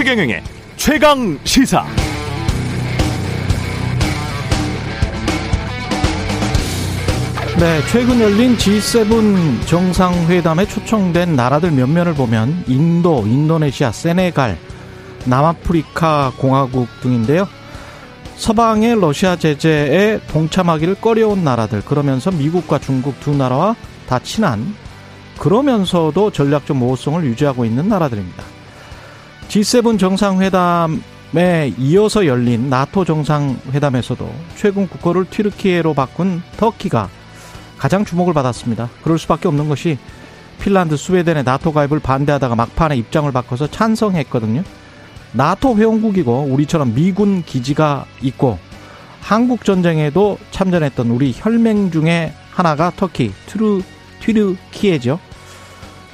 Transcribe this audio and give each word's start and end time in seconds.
최경영의 0.00 0.42
최강 0.76 1.38
시사. 1.44 1.84
네, 7.58 7.82
최근 7.92 8.18
열린 8.18 8.56
G7 8.56 9.66
정상회담에 9.66 10.64
초청된 10.64 11.36
나라들 11.36 11.72
몇몇을 11.72 12.14
보면 12.14 12.64
인도, 12.66 13.26
인도네시아, 13.26 13.92
세네갈, 13.92 14.56
남아프리카 15.26 16.32
공화국 16.38 16.88
등인데요. 17.02 17.46
서방의 18.36 18.98
러시아 18.98 19.36
제재에 19.36 20.20
동참하기를 20.28 20.94
꺼려온 20.94 21.44
나라들, 21.44 21.82
그러면서 21.82 22.30
미국과 22.30 22.78
중국 22.78 23.20
두 23.20 23.36
나라와 23.36 23.76
다 24.08 24.18
친한, 24.18 24.74
그러면서도 25.38 26.30
전략적 26.30 26.74
모호성을 26.78 27.22
유지하고 27.22 27.66
있는 27.66 27.90
나라들입니다. 27.90 28.59
G7 29.50 29.98
정상회담에 29.98 31.74
이어서 31.76 32.24
열린 32.24 32.70
나토 32.70 33.04
정상회담에서도 33.04 34.32
최근 34.54 34.88
국호를 34.88 35.24
튀르키예로 35.28 35.92
바꾼 35.92 36.40
터키가 36.56 37.08
가장 37.76 38.04
주목을 38.04 38.32
받았습니다. 38.32 38.88
그럴 39.02 39.18
수밖에 39.18 39.48
없는 39.48 39.68
것이 39.68 39.98
핀란드, 40.60 40.96
스웨덴의 40.96 41.42
나토 41.42 41.72
가입을 41.72 41.98
반대하다가 41.98 42.54
막판에 42.54 42.96
입장을 42.96 43.32
바꿔서 43.32 43.66
찬성했거든요. 43.66 44.62
나토 45.32 45.76
회원국이고 45.76 46.46
우리처럼 46.48 46.94
미군 46.94 47.42
기지가 47.42 48.04
있고 48.22 48.56
한국 49.20 49.64
전쟁에도 49.64 50.38
참전했던 50.52 51.10
우리 51.10 51.34
혈맹 51.34 51.90
중에 51.90 52.34
하나가 52.52 52.92
터키, 52.94 53.32
튀르, 53.46 53.82
튀르키예죠. 54.20 55.18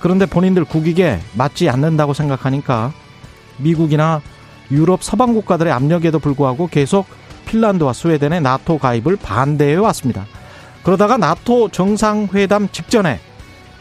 그런데 0.00 0.24
본인들 0.24 0.64
국익에 0.64 1.20
맞지 1.34 1.68
않는다고 1.68 2.14
생각하니까 2.14 2.94
미국이나 3.58 4.20
유럽 4.70 5.02
서방 5.02 5.32
국가들의 5.34 5.72
압력에도 5.72 6.18
불구하고 6.18 6.68
계속 6.68 7.06
핀란드와 7.46 7.92
스웨덴의 7.92 8.40
나토 8.40 8.78
가입을 8.78 9.16
반대해 9.16 9.76
왔습니다. 9.76 10.26
그러다가 10.82 11.16
나토 11.16 11.70
정상회담 11.70 12.68
직전에 12.70 13.20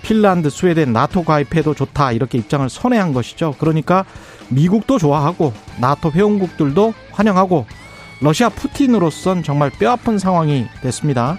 핀란드, 0.02 0.50
스웨덴 0.52 0.94
나토 0.94 1.24
가입해도 1.24 1.74
좋다 1.74 2.12
이렇게 2.12 2.38
입장을 2.38 2.70
선회한 2.70 3.14
것이죠. 3.14 3.56
그러니까 3.58 4.06
미국도 4.50 5.00
좋아하고 5.00 5.54
나토 5.80 6.12
회원국들도 6.12 6.94
환영하고 7.12 7.66
러시아 8.22 8.50
푸틴으로선 8.50 9.44
정말 9.44 9.72
뼈아픈 9.72 10.20
상황이 10.20 10.68
됐습니다. 10.82 11.38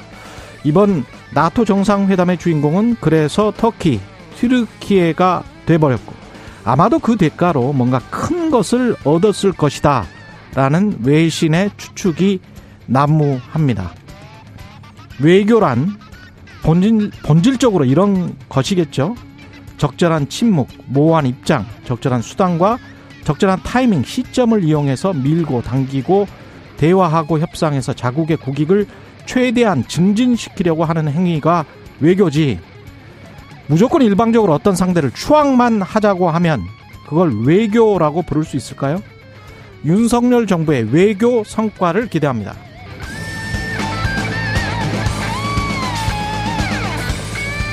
이번 0.65 1.05
나토 1.33 1.65
정상회담의 1.65 2.39
주인공은 2.39 2.97
그래서 3.01 3.53
터키, 3.57 4.01
튀르키예가 4.37 5.45
돼버렸고 5.67 6.26
아마도 6.67 6.99
그 6.99 7.17
대가로 7.17 7.73
뭔가 7.73 8.01
큰 8.11 8.51
것을 8.51 8.97
얻었을 9.05 9.53
것이다 9.53 10.05
라는 10.53 10.99
외신의 11.05 11.71
추측이 11.77 12.41
난무합니다. 12.87 13.93
외교란 15.21 15.97
본질, 16.65 17.13
본질적으로 17.23 17.85
이런 17.85 18.37
것이겠죠. 18.49 19.15
적절한 19.77 20.29
침묵, 20.29 20.69
모호한 20.87 21.27
입장, 21.27 21.65
적절한 21.85 22.21
수단과 22.23 22.79
적절한 23.23 23.61
타이밍, 23.63 24.03
시점을 24.03 24.65
이용해서 24.65 25.13
밀고 25.13 25.63
당기고 25.63 26.27
대화하고 26.79 27.39
협상해서 27.39 27.93
자국의 27.93 28.39
국익을 28.39 28.89
최대한 29.25 29.87
증진시키려고 29.87 30.85
하는 30.85 31.09
행위가 31.09 31.65
외교지. 32.01 32.59
무조건 33.69 34.03
일방적으로 34.03 34.53
어떤 34.53 34.77
상대를 34.77 35.11
추앙만 35.11 35.83
하자고 35.83 36.31
하면 36.31 36.63
그걸 37.09 37.33
외교라고 37.45 38.23
부를 38.23 38.45
수 38.45 38.57
있을까요? 38.57 39.03
윤석열 39.85 40.47
정부의 40.47 40.89
외교 40.93 41.45
성과를 41.45 42.09
기대합니다. 42.09 42.55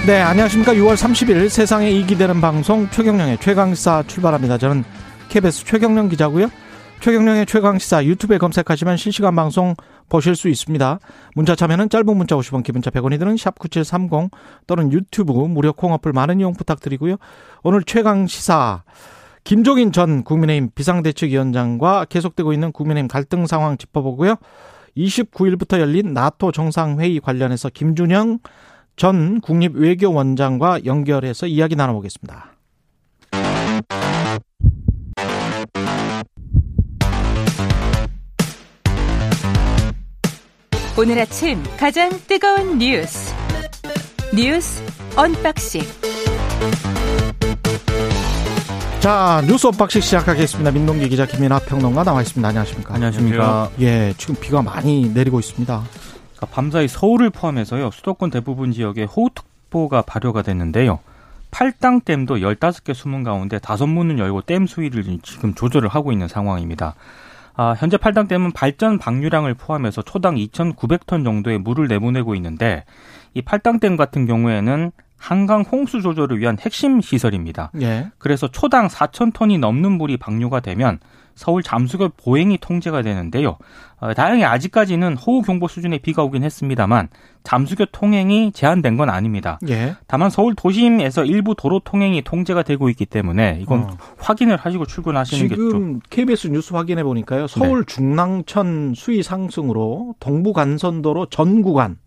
네, 0.05 0.19
안녕하십니까. 0.19 0.73
6월 0.73 0.95
30일 0.95 1.47
세상에 1.47 1.89
이기 1.89 2.17
되는 2.17 2.41
방송 2.41 2.89
최경령의 2.89 3.37
최강시사 3.39 4.03
출발합니다. 4.07 4.57
저는 4.57 4.83
KBS 5.29 5.63
최경령 5.63 6.09
기자고요. 6.09 6.49
최경령의 7.03 7.45
최강시사 7.47 8.05
유튜브에 8.05 8.37
검색하시면 8.37 8.95
실시간 8.95 9.35
방송 9.35 9.75
보실 10.07 10.37
수 10.37 10.47
있습니다. 10.47 10.99
문자 11.35 11.53
참여는 11.53 11.89
짧은 11.89 12.15
문자 12.15 12.37
50원, 12.37 12.63
기본자 12.63 12.91
100원이 12.91 13.19
드는 13.19 13.35
샵9730 13.35 14.31
또는 14.67 14.89
유튜브 14.93 15.33
무료 15.33 15.73
콩어플 15.73 16.13
많은 16.13 16.39
이용 16.39 16.53
부탁드리고요. 16.53 17.17
오늘 17.63 17.83
최강시사 17.83 18.83
김종인 19.43 19.91
전 19.91 20.23
국민의힘 20.23 20.69
비상대책위원장과 20.75 22.05
계속되고 22.05 22.53
있는 22.53 22.71
국민의힘 22.71 23.09
갈등 23.09 23.47
상황 23.47 23.77
짚어보고요. 23.77 24.37
29일부터 24.95 25.81
열린 25.81 26.13
나토 26.13 26.53
정상회의 26.53 27.19
관련해서 27.19 27.67
김준영 27.67 28.39
전 28.95 29.41
국립외교원장과 29.41 30.85
연결해서 30.85 31.47
이야기 31.47 31.75
나눠보겠습니다. 31.75 32.52
오늘 40.95 41.17
아침 41.17 41.57
가장 41.75 42.11
뜨거운 42.27 42.77
뉴스 42.77 43.33
뉴스 44.31 44.83
언박싱 45.15 45.81
자 48.99 49.41
뉴스 49.47 49.65
unboxing 49.65 50.01
시작하겠습니다. 50.01 50.69
민동기 50.69 51.09
기자 51.09 51.25
김민하 51.25 51.57
평론가 51.57 52.03
나와 52.03 52.21
있습니다. 52.21 52.47
안녕하십니까? 52.47 52.93
안녕하십니까? 52.93 53.71
예, 53.81 54.13
지금 54.19 54.35
비가 54.39 54.61
많이 54.61 55.09
내리고 55.09 55.39
있습니다. 55.39 55.83
그러니까 55.83 56.45
밤사이 56.45 56.87
서울을 56.87 57.31
포함해서요 57.31 57.89
수도권 57.89 58.29
대부분 58.29 58.71
지역에 58.71 59.05
호우특보가 59.05 60.03
발효가 60.03 60.43
됐는데요. 60.43 60.99
팔당댐도 61.49 62.35
15개 62.35 62.93
수문 62.93 63.23
가운데 63.23 63.57
다섯 63.57 63.87
문을 63.87 64.19
열고 64.19 64.43
댐 64.43 64.67
수위를 64.67 65.03
지금 65.23 65.55
조절을 65.55 65.89
하고 65.89 66.11
있는 66.11 66.27
상황입니다. 66.27 66.93
아, 67.55 67.75
현재 67.77 67.97
팔당댐은 67.97 68.51
발전 68.51 68.97
방류량을 68.97 69.53
포함해서 69.53 70.01
초당 70.01 70.35
2,900톤 70.35 71.23
정도의 71.23 71.59
물을 71.59 71.87
내보내고 71.87 72.35
있는데 72.35 72.83
이 73.33 73.41
팔당댐 73.41 73.95
같은 73.95 74.25
경우에는 74.25 74.91
한강 75.17 75.61
홍수 75.61 76.01
조절을 76.01 76.39
위한 76.39 76.57
핵심 76.59 76.99
시설입니다. 76.99 77.71
예. 77.81 78.11
그래서 78.17 78.49
초당 78.49 78.87
4,000톤이 78.87 79.59
넘는 79.59 79.93
물이 79.93 80.17
방류가 80.17 80.59
되면 80.59 80.99
서울 81.35 81.63
잠수교 81.63 82.09
보행이 82.09 82.57
통제가 82.59 83.01
되는데요. 83.01 83.57
어, 83.99 84.13
다행히 84.13 84.43
아직까지는 84.43 85.15
호우 85.15 85.41
경보 85.41 85.67
수준의 85.67 85.99
비가 85.99 86.23
오긴 86.23 86.43
했습니다만 86.43 87.09
잠수교 87.43 87.85
통행이 87.91 88.51
제한된 88.51 88.97
건 88.97 89.09
아닙니다. 89.09 89.59
예. 89.69 89.95
다만 90.07 90.29
서울 90.29 90.55
도심에서 90.55 91.25
일부 91.25 91.55
도로 91.55 91.79
통행이 91.79 92.21
통제가 92.23 92.63
되고 92.63 92.89
있기 92.89 93.05
때문에 93.05 93.59
이건 93.61 93.83
어. 93.83 93.97
확인을 94.17 94.57
하시고 94.57 94.85
출근하시는 94.85 95.47
게 95.47 95.55
좀. 95.55 95.69
지금 95.69 95.99
KBS 96.09 96.47
뉴스 96.47 96.73
확인해 96.73 97.03
보니까요. 97.03 97.47
서울 97.47 97.85
중랑천 97.85 98.93
수위 98.95 99.23
상승으로 99.23 100.15
동부 100.19 100.53
간선도로 100.53 101.27
전 101.27 101.61
구간 101.61 101.97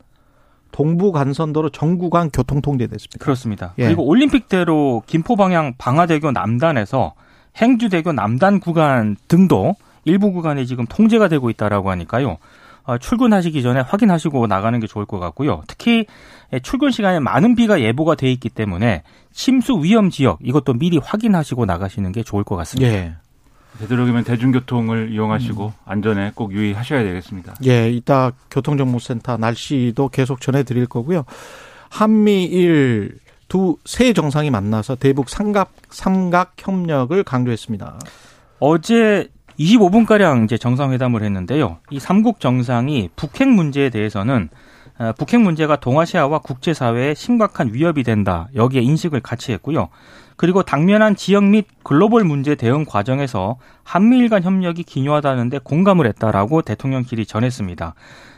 동부 0.72 1.12
간선도로 1.12 1.70
전 1.70 1.96
구간 1.96 2.30
교통 2.30 2.60
통제됐습니다. 2.60 3.18
그렇습니다. 3.24 3.74
예. 3.78 3.84
그리고 3.84 4.04
올림픽대로 4.06 5.02
김포 5.06 5.34
방향 5.34 5.74
방화대교 5.78 6.32
남단에서 6.32 7.14
행주대교 7.56 8.12
남단 8.12 8.60
구간 8.60 9.16
등도 9.28 9.76
일부 10.04 10.32
구간에 10.32 10.64
지금 10.64 10.86
통제가 10.86 11.28
되고 11.28 11.50
있다라고 11.50 11.90
하니까요. 11.90 12.38
어, 12.84 12.98
출근하시기 12.98 13.62
전에 13.62 13.80
확인하시고 13.80 14.46
나가는 14.46 14.78
게 14.78 14.86
좋을 14.86 15.06
것 15.06 15.18
같고요. 15.18 15.62
특히 15.66 16.06
출근 16.62 16.92
시간에 16.92 17.18
많은 17.18 17.56
비가 17.56 17.80
예보가 17.80 18.14
돼 18.14 18.30
있기 18.30 18.48
때문에 18.48 19.02
침수 19.32 19.80
위험 19.82 20.10
지역 20.10 20.38
이것도 20.42 20.74
미리 20.74 20.98
확인하시고 20.98 21.66
나가시는 21.66 22.12
게 22.12 22.22
좋을 22.22 22.44
것 22.44 22.54
같습니다. 22.56 22.92
예. 22.92 23.14
되도록이면 23.80 24.24
대중교통을 24.24 25.12
이용하시고 25.12 25.72
안전에 25.84 26.32
꼭 26.34 26.52
유의하셔야 26.52 27.02
되겠습니다. 27.02 27.56
예, 27.66 27.90
이따 27.90 28.32
교통정보센터 28.50 29.36
날씨도 29.36 30.08
계속 30.08 30.40
전해드릴 30.40 30.86
거고요. 30.86 31.24
한미일 31.90 33.18
두 33.48 33.78
세 33.84 34.12
정상이 34.12 34.50
만나서 34.50 34.96
대북 34.96 35.28
삼각 35.28 35.72
삼각 35.90 36.54
협력을 36.58 37.22
강조했습니다. 37.22 37.98
어제 38.58 39.28
25분가량 39.58 40.44
이제 40.44 40.58
정상회담을 40.58 41.22
했는데요. 41.22 41.78
이 41.90 41.98
삼국 41.98 42.40
정상이 42.40 43.10
북핵 43.16 43.48
문제에 43.48 43.90
대해서는 43.90 44.48
어, 44.98 45.12
북핵 45.18 45.40
문제가 45.40 45.76
동아시아와 45.76 46.38
국제사회에 46.38 47.14
심각한 47.14 47.72
위협이 47.72 48.02
된다. 48.02 48.48
여기에 48.54 48.80
인식을 48.82 49.20
같이 49.20 49.52
했고요. 49.52 49.88
그리고 50.36 50.62
당면한 50.62 51.16
지역 51.16 51.44
및 51.44 51.66
글로벌 51.82 52.24
문제 52.24 52.54
대응 52.54 52.84
과정에서 52.84 53.56
한미일 53.84 54.28
간 54.28 54.42
협력이 54.42 54.84
기요하다는데 54.84 55.60
공감을 55.64 56.06
했다라고 56.06 56.62
대통령끼리 56.62 57.26
전했습니다. 57.26 57.94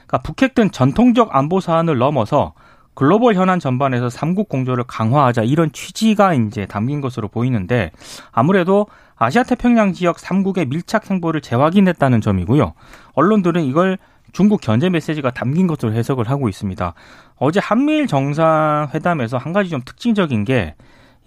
그러니까 0.07 0.19
북핵 0.19 0.55
등 0.55 0.71
전통적 0.71 1.35
안보 1.35 1.61
사안을 1.61 1.99
넘어서 1.99 2.55
글로벌 2.99 3.35
현안 3.35 3.61
전반에서 3.61 4.11
삼국 4.11 4.49
공조를 4.49 4.85
강화하자 4.89 5.43
이런 5.45 5.71
취지가 5.71 6.35
이제 6.35 6.67
담긴 6.67 7.01
것으로 7.01 7.29
보이는데 7.29 7.93
아무래도 8.33 8.89
아시아 9.15 9.45
태평양 9.45 9.93
지역 9.93 10.19
삼국의 10.19 10.67
밀착 10.67 11.09
행보를 11.09 11.41
재확인했다는 11.41 12.21
점이고요. 12.21 12.73
언론들은 13.13 13.63
이걸 13.65 13.99
중국 14.33 14.61
견제 14.61 14.91
메시지가 14.91 15.31
담긴 15.31 15.69
것으로 15.69 15.93
해석을 15.93 16.29
하고 16.29 16.49
있습니다. 16.49 16.95
어제 17.37 17.61
한미일 17.61 18.09
정상회담에서 18.09 19.37
한 19.37 19.53
가지 19.53 19.71
좀 19.71 19.81
특징적인 19.85 20.45
게 20.45 20.75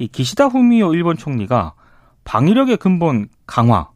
이 0.02 0.08
기시다 0.08 0.48
후미오 0.48 0.96
일본 0.96 1.16
총리가 1.16 1.74
방위력의 2.24 2.78
근본 2.78 3.28
강화 3.46 3.90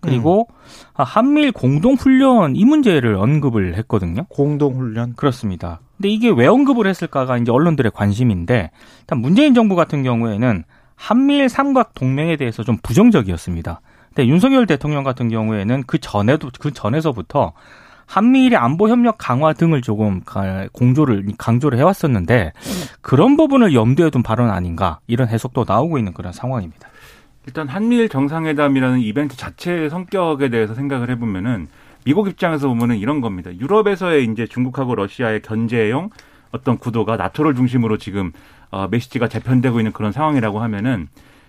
그리고 0.00 0.46
음. 0.48 1.04
한미일 1.04 1.50
공동 1.50 1.94
훈련 1.94 2.54
이 2.54 2.64
문제를 2.64 3.16
언급을 3.16 3.76
했거든요. 3.78 4.24
공동 4.28 4.76
훈련 4.76 5.14
그렇습니다. 5.16 5.80
근데 5.98 6.08
이게 6.08 6.30
왜 6.30 6.46
언급을 6.46 6.86
했을까가 6.86 7.36
이제 7.38 7.50
언론들의 7.50 7.92
관심인데 7.92 8.70
일단 9.00 9.18
문재인 9.18 9.52
정부 9.52 9.74
같은 9.74 10.02
경우에는 10.04 10.64
한미일 10.94 11.48
삼각 11.48 11.94
동맹에 11.94 12.36
대해서 12.36 12.62
좀 12.62 12.78
부정적이었습니다. 12.82 13.80
근데 14.08 14.26
윤석열 14.28 14.66
대통령 14.66 15.04
같은 15.04 15.28
경우에는 15.28 15.84
그 15.86 15.98
전에도 15.98 16.50
그 16.58 16.72
전에서부터 16.72 17.52
한미일의 18.06 18.56
안보 18.56 18.88
협력 18.88 19.16
강화 19.18 19.52
등을 19.52 19.82
조금 19.82 20.22
공조를 20.72 21.26
강조를 21.36 21.78
해왔었는데 21.78 22.52
그런 23.00 23.36
부분을 23.36 23.74
염두에 23.74 24.10
둔 24.10 24.22
발언 24.22 24.50
아닌가 24.50 25.00
이런 25.06 25.28
해석도 25.28 25.64
나오고 25.68 25.98
있는 25.98 26.14
그런 26.14 26.32
상황입니다. 26.32 26.88
일단 27.46 27.68
한미일 27.68 28.08
정상회담이라는 28.08 29.00
이벤트 29.00 29.36
자체의 29.36 29.90
성격에 29.90 30.48
대해서 30.48 30.74
생각을 30.74 31.10
해보면은 31.10 31.68
미국 32.08 32.26
입장에서 32.26 32.68
보면은 32.68 32.96
이런 32.96 33.20
겁니다. 33.20 33.50
유럽에서의 33.54 34.24
이제 34.24 34.46
중국하고 34.46 34.94
러시아의 34.94 35.42
견제용 35.42 36.08
어떤 36.52 36.78
구도가 36.78 37.18
나토를 37.18 37.54
중심으로 37.54 37.98
지금 37.98 38.32
어, 38.70 38.88
메시지가 38.90 39.28
재편되고 39.28 39.78
있는 39.78 39.92
그런 39.92 40.10
상황이라고 40.10 40.58
하면은 40.58 41.08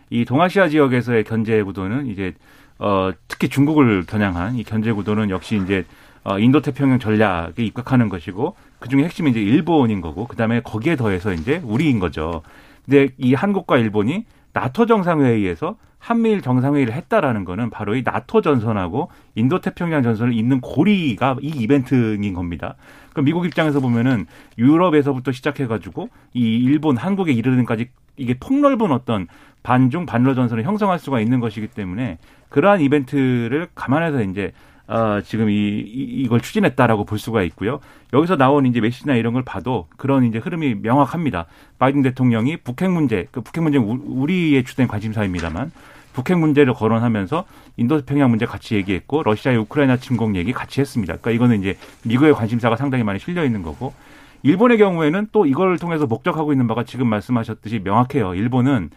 이 0.10 0.26
동아시아 0.26 0.68
지역에서의 0.68 1.24
견제 1.24 1.64
구도는 1.64 2.08
이제 2.08 2.34
어, 2.78 3.10
특히 3.30 3.48
중국을 3.48 4.06
겨냥한 4.06 4.56
이 4.56 4.66
견제 4.66 4.92
구도는 4.92 5.30
역시 5.30 5.56
이제 5.64 5.86
어, 6.26 6.38
인도 6.40 6.62
태평양 6.62 7.00
전략에 7.00 7.64
입각하는 7.64 8.10
것이고 8.10 8.58
그 8.80 8.90
중에 8.90 9.06
핵심이 9.06 9.32
이제 9.32 9.40
일본인 9.40 10.02
거고 10.02 10.28
그 10.28 10.36
다음에 10.36 10.60
거기에 10.60 10.98
더해서 10.98 11.32
이제 11.32 11.62
우리인 11.64 12.00
거죠. 12.00 12.42
근데 12.84 13.14
이 13.18 13.34
한국과 13.34 13.78
일본이 13.78 14.26
나토 14.52 14.88
정상회의에서 14.88 15.78
한미일 16.00 16.42
정상회의를 16.42 16.94
했다라는 16.94 17.46
거는 17.46 17.70
바로 17.70 17.96
이 17.96 18.02
나토 18.04 18.42
전선하고 18.42 19.10
인도 19.36 19.60
태평양 19.60 20.02
전선을 20.02 20.34
잇는 20.34 20.62
고리가 20.62 21.38
이 21.42 21.50
이벤트인 21.50 22.34
겁니다. 22.34 22.76
그럼 23.12 23.26
미국 23.26 23.46
입장에서 23.46 23.80
보면은 23.80 24.26
유럽에서부터 24.58 25.32
시작해가지고 25.32 26.10
이 26.34 26.58
일본, 26.58 26.98
한국에 26.98 27.34
이르는까지 27.34 27.90
이게 28.18 28.34
폭넓은 28.40 28.92
어떤 28.92 29.28
반중 29.62 30.06
반러 30.06 30.34
전선을 30.34 30.64
형성할 30.64 31.00
수가 31.00 31.20
있는 31.20 31.40
것이기 31.40 31.68
때문에 31.68 32.18
그러한 32.50 32.82
이벤트를 32.82 33.68
감안해서 33.76 34.24
이제 34.24 34.54
어, 34.90 35.22
지금 35.24 35.50
이, 35.50 35.54
이 35.54 36.28
걸 36.28 36.42
추진했다라고 36.42 37.06
볼 37.06 37.20
수가 37.20 37.44
있고요. 37.44 37.80
여기서 38.12 38.36
나온 38.38 38.66
이제 38.66 38.82
메시지나 38.82 39.16
이런 39.16 39.34
걸 39.34 39.44
봐도 39.44 39.88
그런 39.98 40.24
이제 40.26 40.40
흐름이 40.40 40.76
명확합니다. 40.82 41.46
바이든 41.78 42.02
대통령이 42.02 42.58
북핵 42.58 42.90
문제, 42.90 43.28
그 43.32 43.42
북핵 43.42 43.64
문제는 43.64 43.86
우리의 43.88 44.64
주된 44.64 44.88
관심사입니다만 44.88 45.72
북핵 46.14 46.40
문제를 46.40 46.74
거론하면서 46.74 47.46
인도태평양 47.78 48.32
문제 48.32 48.46
같이 48.48 48.76
얘기했고 48.76 49.22
러시아의 49.24 49.60
우크라이나 49.60 49.98
침공 49.98 50.36
얘기 50.36 50.52
같이 50.52 50.82
했습니다. 50.82 51.18
그러니까 51.18 51.32
이거는 51.32 51.60
이제 51.60 51.78
미국의 52.04 52.34
관심사가 52.34 52.76
상당히 52.76 53.04
많이 53.04 53.20
실려 53.20 53.46
있는 53.46 53.62
거고 53.62 53.94
일본의 54.42 54.80
경우에는 54.80 55.28
또 55.32 55.46
이걸 55.46 55.78
통해서 55.78 56.08
목적하고 56.08 56.52
있는 56.52 56.68
바가 56.68 56.84
지금 56.84 57.08
말씀하셨듯이 57.08 57.80
명확해요. 57.84 58.34
일본은 58.34 58.90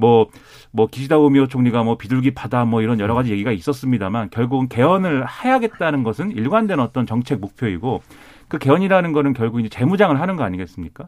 뭐, 0.00 0.28
뭐, 0.72 0.86
기시다 0.86 1.18
우미오 1.18 1.46
총리가 1.46 1.82
뭐 1.84 1.96
비둘기 1.96 2.32
파다 2.32 2.64
뭐 2.64 2.82
이런 2.82 2.98
여러 3.00 3.14
가지 3.14 3.30
얘기가 3.30 3.52
있었습니다만 3.52 4.30
결국은 4.30 4.68
개헌을 4.68 5.26
해야겠다는 5.28 6.02
것은 6.02 6.32
일관된 6.32 6.80
어떤 6.80 7.06
정책 7.06 7.40
목표이고 7.40 8.02
그 8.48 8.58
개헌이라는 8.58 9.12
거는 9.12 9.32
결국 9.34 9.60
이제 9.60 9.68
재무장을 9.68 10.18
하는 10.20 10.36
거 10.36 10.42
아니겠습니까? 10.44 11.06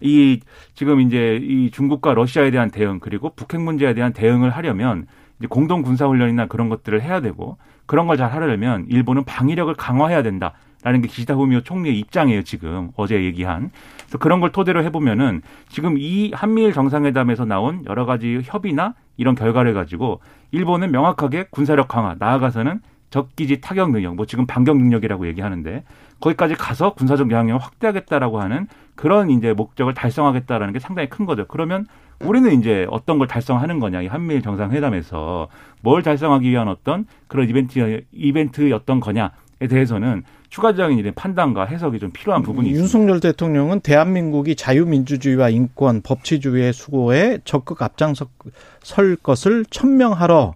이 0.00 0.40
지금 0.74 1.00
이제 1.00 1.38
이 1.42 1.70
중국과 1.70 2.14
러시아에 2.14 2.50
대한 2.50 2.70
대응 2.70 3.00
그리고 3.00 3.30
북핵 3.34 3.60
문제에 3.60 3.94
대한 3.94 4.12
대응을 4.12 4.50
하려면 4.50 5.06
이제 5.38 5.46
공동 5.48 5.82
군사 5.82 6.06
훈련이나 6.06 6.46
그런 6.46 6.68
것들을 6.68 7.00
해야 7.02 7.20
되고 7.20 7.56
그런 7.86 8.06
걸 8.06 8.16
잘 8.16 8.32
하려면 8.32 8.86
일본은 8.88 9.24
방위력을 9.24 9.72
강화해야 9.74 10.22
된다. 10.22 10.54
라는 10.84 11.00
게 11.00 11.08
기시다 11.08 11.34
후미오 11.34 11.62
총리의 11.62 11.98
입장이에요, 11.98 12.42
지금. 12.44 12.90
어제 12.96 13.24
얘기한. 13.24 13.70
그래서 14.02 14.18
그런 14.18 14.40
걸 14.40 14.52
토대로 14.52 14.84
해보면은 14.84 15.40
지금 15.68 15.96
이 15.98 16.30
한미일 16.32 16.74
정상회담에서 16.74 17.46
나온 17.46 17.82
여러 17.88 18.04
가지 18.04 18.40
협의나 18.44 18.94
이런 19.16 19.34
결과를 19.34 19.72
가지고 19.72 20.20
일본은 20.52 20.92
명확하게 20.92 21.46
군사력 21.50 21.88
강화, 21.88 22.14
나아가서는 22.18 22.80
적기지 23.08 23.60
타격 23.60 23.92
능력, 23.92 24.14
뭐 24.14 24.26
지금 24.26 24.44
반격 24.44 24.76
능력이라고 24.76 25.26
얘기하는데 25.28 25.84
거기까지 26.20 26.54
가서 26.54 26.94
군사적 26.94 27.30
영향력을 27.30 27.64
확대하겠다라고 27.64 28.40
하는 28.40 28.66
그런 28.94 29.30
이제 29.30 29.52
목적을 29.52 29.94
달성하겠다라는 29.94 30.72
게 30.72 30.80
상당히 30.80 31.08
큰 31.08 31.24
거죠. 31.24 31.46
그러면 31.46 31.86
우리는 32.20 32.52
이제 32.58 32.86
어떤 32.90 33.18
걸 33.18 33.26
달성하는 33.26 33.78
거냐, 33.78 34.02
이 34.02 34.06
한미일 34.06 34.42
정상회담에서 34.42 35.48
뭘 35.80 36.02
달성하기 36.02 36.48
위한 36.50 36.68
어떤 36.68 37.06
그런 37.26 37.48
이벤트, 37.48 38.04
이벤트였던 38.12 39.00
거냐에 39.00 39.30
대해서는 39.68 40.24
추가적인 40.54 40.98
이런 41.00 41.12
판단과 41.14 41.64
해석이 41.64 41.98
좀 41.98 42.12
필요한 42.12 42.42
부분이 42.42 42.68
있습니다. 42.68 42.80
윤석열 42.80 43.18
대통령은 43.18 43.80
대한민국이 43.80 44.54
자유민주주의와 44.54 45.48
인권, 45.48 46.00
법치주의의 46.00 46.72
수고에 46.72 47.40
적극 47.44 47.82
앞장설 47.82 48.28
것을 49.20 49.64
천명하러 49.68 50.54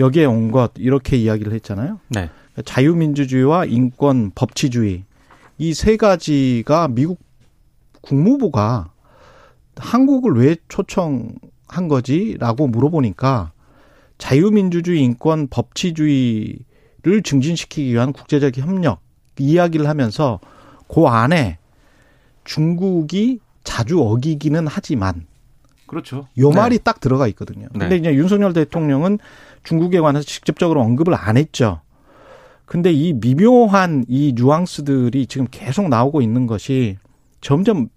여기에 0.00 0.24
온 0.24 0.50
것 0.50 0.72
이렇게 0.76 1.16
이야기를 1.16 1.52
했잖아요. 1.52 2.00
네. 2.08 2.30
자유민주주의와 2.64 3.66
인권, 3.66 4.32
법치주의 4.34 5.04
이 5.58 5.72
세 5.72 5.96
가지가 5.96 6.88
미국 6.88 7.20
국무부가 8.00 8.90
한국을 9.76 10.32
왜 10.34 10.56
초청한 10.66 11.86
거지라고 11.88 12.66
물어보니까 12.66 13.52
자유민주주의, 14.18 15.00
인권, 15.00 15.46
법치주의를 15.46 17.22
증진시키기 17.22 17.92
위한 17.92 18.12
국제적 18.12 18.58
협력 18.58 19.06
이야기를 19.44 19.88
하면서 19.88 20.40
그 20.88 21.06
안에 21.06 21.58
중국이 22.44 23.40
자주 23.64 24.00
어기기는 24.02 24.66
하지만 24.66 25.26
그렇죠. 25.86 26.26
요 26.38 26.50
말이 26.50 26.78
네. 26.78 26.82
딱 26.84 27.00
들어가 27.00 27.26
있거든요. 27.28 27.68
근데 27.72 27.88
네. 27.88 27.96
이제 27.96 28.14
윤석열 28.14 28.52
대통령은 28.52 29.18
중국에 29.64 30.00
관해서 30.00 30.24
직접적으로 30.24 30.80
언급을 30.82 31.14
안 31.14 31.36
했죠. 31.36 31.80
근데 32.64 32.92
이 32.92 33.14
미묘한 33.14 34.04
이 34.08 34.34
뉘앙스들이 34.36 35.26
지금 35.26 35.46
계속 35.50 35.88
나오고 35.88 36.20
있는 36.20 36.46
것이 36.46 36.98
점점 37.40 37.88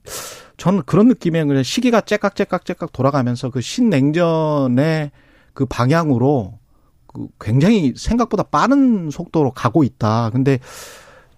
저는 0.58 0.84
그런 0.86 1.08
느낌에 1.08 1.44
그냥 1.44 1.64
시기가 1.64 2.02
째깍째깍째깍 2.02 2.94
돌아가면서 2.94 3.50
그 3.50 3.62
신냉전의 3.62 5.12
그 5.54 5.66
방향으로 5.66 6.60
그 7.08 7.28
굉장히 7.40 7.94
생각보다 7.98 8.44
빠른 8.44 9.10
속도로 9.10 9.52
가고 9.52 9.84
있다. 9.84 10.30
근데 10.30 10.60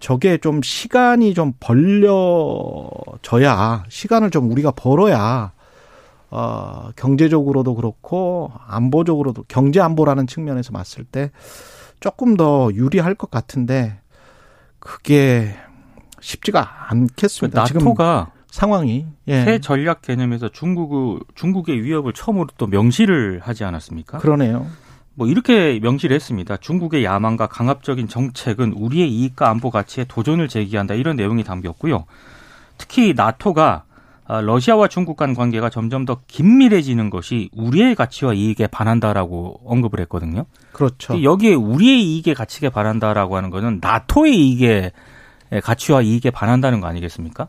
저게 0.00 0.38
좀 0.38 0.60
시간이 0.62 1.34
좀 1.34 1.52
벌려져야 1.60 2.14
시간을 3.88 4.30
좀 4.30 4.50
우리가 4.50 4.72
벌어야 4.72 5.52
어 6.30 6.90
경제적으로도 6.96 7.74
그렇고 7.74 8.52
안보적으로도 8.66 9.44
경제 9.48 9.80
안보라는 9.80 10.26
측면에서 10.26 10.72
봤을 10.72 11.04
때 11.04 11.30
조금 12.00 12.36
더 12.36 12.70
유리할 12.74 13.14
것 13.14 13.30
같은데 13.30 14.00
그게 14.78 15.54
쉽지가 16.20 16.90
않겠습니다. 16.90 17.64
그 17.64 17.72
나토가 17.78 18.32
상황이 18.50 19.06
예. 19.26 19.44
새 19.44 19.58
전략 19.58 20.02
개념에서 20.02 20.48
중국 20.48 21.26
중국의 21.34 21.82
위협을 21.82 22.12
처음으로 22.12 22.46
또 22.56 22.66
명시를 22.66 23.40
하지 23.42 23.64
않았습니까? 23.64 24.18
그러네요. 24.18 24.66
뭐 25.14 25.26
이렇게 25.26 25.78
명시를 25.80 26.14
했습니다. 26.14 26.56
중국의 26.56 27.04
야망과 27.04 27.46
강압적인 27.46 28.08
정책은 28.08 28.72
우리의 28.72 29.10
이익과 29.10 29.48
안보 29.48 29.70
가치에 29.70 30.04
도전을 30.08 30.48
제기한다 30.48 30.94
이런 30.94 31.16
내용이 31.16 31.44
담겼고요. 31.44 32.04
특히 32.78 33.14
나토가 33.14 33.84
아, 34.26 34.40
러시아와 34.40 34.88
중국 34.88 35.18
간 35.18 35.34
관계가 35.34 35.68
점점 35.68 36.06
더 36.06 36.20
긴밀해지는 36.26 37.10
것이 37.10 37.50
우리의 37.52 37.94
가치와 37.94 38.32
이익에 38.32 38.66
반한다라고 38.68 39.60
언급을 39.66 40.00
했거든요. 40.00 40.46
그렇죠. 40.72 41.22
여기에 41.22 41.54
우리의 41.54 42.02
이익에 42.02 42.32
가치에 42.32 42.70
반한다라고 42.70 43.36
하는 43.36 43.50
것은 43.50 43.80
나토의 43.82 44.34
이익에 44.34 44.92
가치와 45.62 46.00
이익에 46.00 46.30
반한다는 46.30 46.80
거 46.80 46.86
아니겠습니까? 46.86 47.48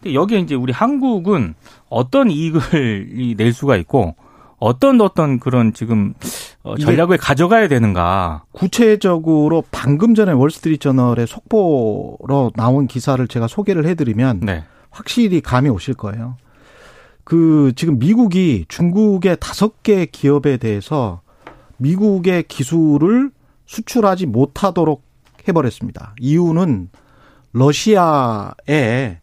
근데 0.00 0.14
여기에 0.14 0.38
이제 0.38 0.54
우리 0.54 0.72
한국은 0.72 1.54
어떤 1.88 2.30
이익을 2.30 3.34
낼 3.36 3.52
수가 3.52 3.76
있고 3.76 4.14
어떤 4.58 5.00
어떤 5.00 5.40
그런 5.40 5.72
지금 5.72 6.14
어, 6.62 6.76
전략을 6.76 7.18
가져가야 7.18 7.68
되는가. 7.68 8.44
구체적으로 8.52 9.64
방금 9.70 10.14
전에 10.14 10.32
월스트리트저널의 10.32 11.26
속보로 11.26 12.52
나온 12.54 12.86
기사를 12.86 13.26
제가 13.26 13.48
소개를 13.48 13.84
해드리면 13.86 14.40
네. 14.40 14.64
확실히 14.90 15.40
감이 15.40 15.68
오실 15.68 15.94
거예요. 15.94 16.36
그 17.24 17.72
지금 17.76 17.98
미국이 17.98 18.64
중국의 18.68 19.38
다섯 19.40 19.82
개 19.82 20.06
기업에 20.06 20.56
대해서 20.56 21.20
미국의 21.78 22.44
기술을 22.44 23.30
수출하지 23.66 24.26
못하도록 24.26 25.02
해버렸습니다. 25.48 26.14
이유는 26.20 26.90
러시아에 27.52 29.18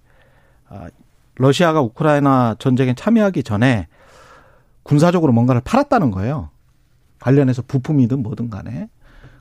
아, 0.69 0.87
러시아가 1.35 1.81
우크라이나 1.81 2.55
전쟁에 2.59 2.93
참여하기 2.93 3.43
전에 3.43 3.87
군사적으로 4.83 5.31
뭔가를 5.31 5.61
팔았다는 5.61 6.11
거예요. 6.11 6.49
관련해서 7.19 7.63
부품이든 7.67 8.23
뭐든 8.23 8.49
간에. 8.49 8.89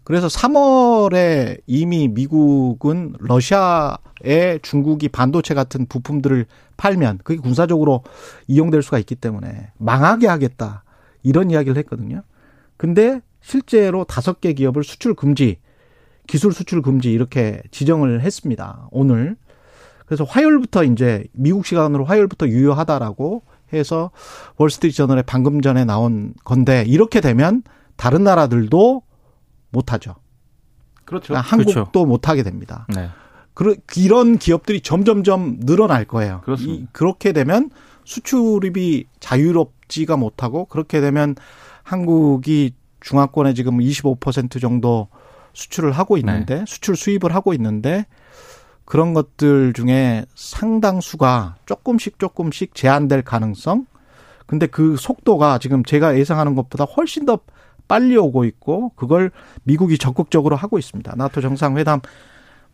그래서 0.04 0.26
3월에 0.26 1.60
이미 1.66 2.08
미국은 2.08 3.14
러시아에 3.18 4.58
중국이 4.62 5.08
반도체 5.08 5.52
같은 5.52 5.84
부품들을 5.86 6.46
팔면 6.78 7.18
그게 7.24 7.38
군사적으로 7.38 8.04
이용될 8.46 8.82
수가 8.82 8.98
있기 9.00 9.16
때문에 9.16 9.70
망하게 9.76 10.28
하겠다. 10.28 10.84
이런 11.22 11.50
이야기를 11.50 11.76
했거든요. 11.78 12.22
근데 12.78 13.20
실제로 13.42 14.04
다섯 14.04 14.40
개 14.40 14.54
기업을 14.54 14.82
수출 14.82 15.14
금지, 15.14 15.58
기술 16.26 16.52
수출 16.52 16.80
금지 16.80 17.12
이렇게 17.12 17.60
지정을 17.70 18.22
했습니다. 18.22 18.88
오늘. 18.90 19.36
그래서 20.06 20.24
화요일부터 20.24 20.84
이제 20.84 21.26
미국 21.32 21.66
시간으로 21.66 22.06
화요일부터 22.06 22.48
유효하다라고 22.48 23.42
해서 23.72 24.10
월스트리트 24.56 24.96
저널에 24.96 25.22
방금 25.22 25.60
전에 25.60 25.84
나온 25.84 26.34
건데 26.44 26.84
이렇게 26.86 27.20
되면 27.20 27.62
다른 27.96 28.24
나라들도 28.24 29.02
못하죠. 29.70 30.14
그렇죠. 31.04 31.28
그러니까 31.28 31.48
한국도 31.48 31.72
그렇죠. 31.72 32.06
못하게 32.06 32.42
됩니다. 32.42 32.86
네. 32.94 33.08
그런 33.54 33.76
이런 33.96 34.38
기업들이 34.38 34.80
점점점 34.80 35.60
늘어날 35.60 36.04
거예요. 36.04 36.42
그렇습니다. 36.44 36.84
이, 36.84 36.86
그렇게 36.92 37.32
되면 37.32 37.70
수출입이 38.04 39.06
자유롭지가 39.20 40.16
못하고 40.16 40.66
그렇게 40.66 41.00
되면 41.00 41.34
한국이 41.82 42.72
중화권에 43.00 43.54
지금 43.54 43.78
25% 43.78 44.60
정도 44.60 45.08
수출을 45.52 45.92
하고 45.92 46.16
있는데 46.18 46.58
네. 46.60 46.64
수출 46.66 46.96
수입을 46.96 47.34
하고 47.34 47.52
있는데 47.54 48.06
그런 48.88 49.12
것들 49.12 49.74
중에 49.74 50.24
상당수가 50.34 51.56
조금씩 51.66 52.18
조금씩 52.18 52.74
제한될 52.74 53.20
가능성 53.20 53.84
근데 54.46 54.66
그 54.66 54.96
속도가 54.96 55.58
지금 55.58 55.84
제가 55.84 56.18
예상하는 56.18 56.54
것보다 56.54 56.84
훨씬 56.84 57.26
더 57.26 57.38
빨리 57.86 58.16
오고 58.16 58.46
있고 58.46 58.92
그걸 58.96 59.30
미국이 59.64 59.98
적극적으로 59.98 60.56
하고 60.56 60.78
있습니다. 60.78 61.16
나토 61.16 61.42
정상회담 61.42 62.00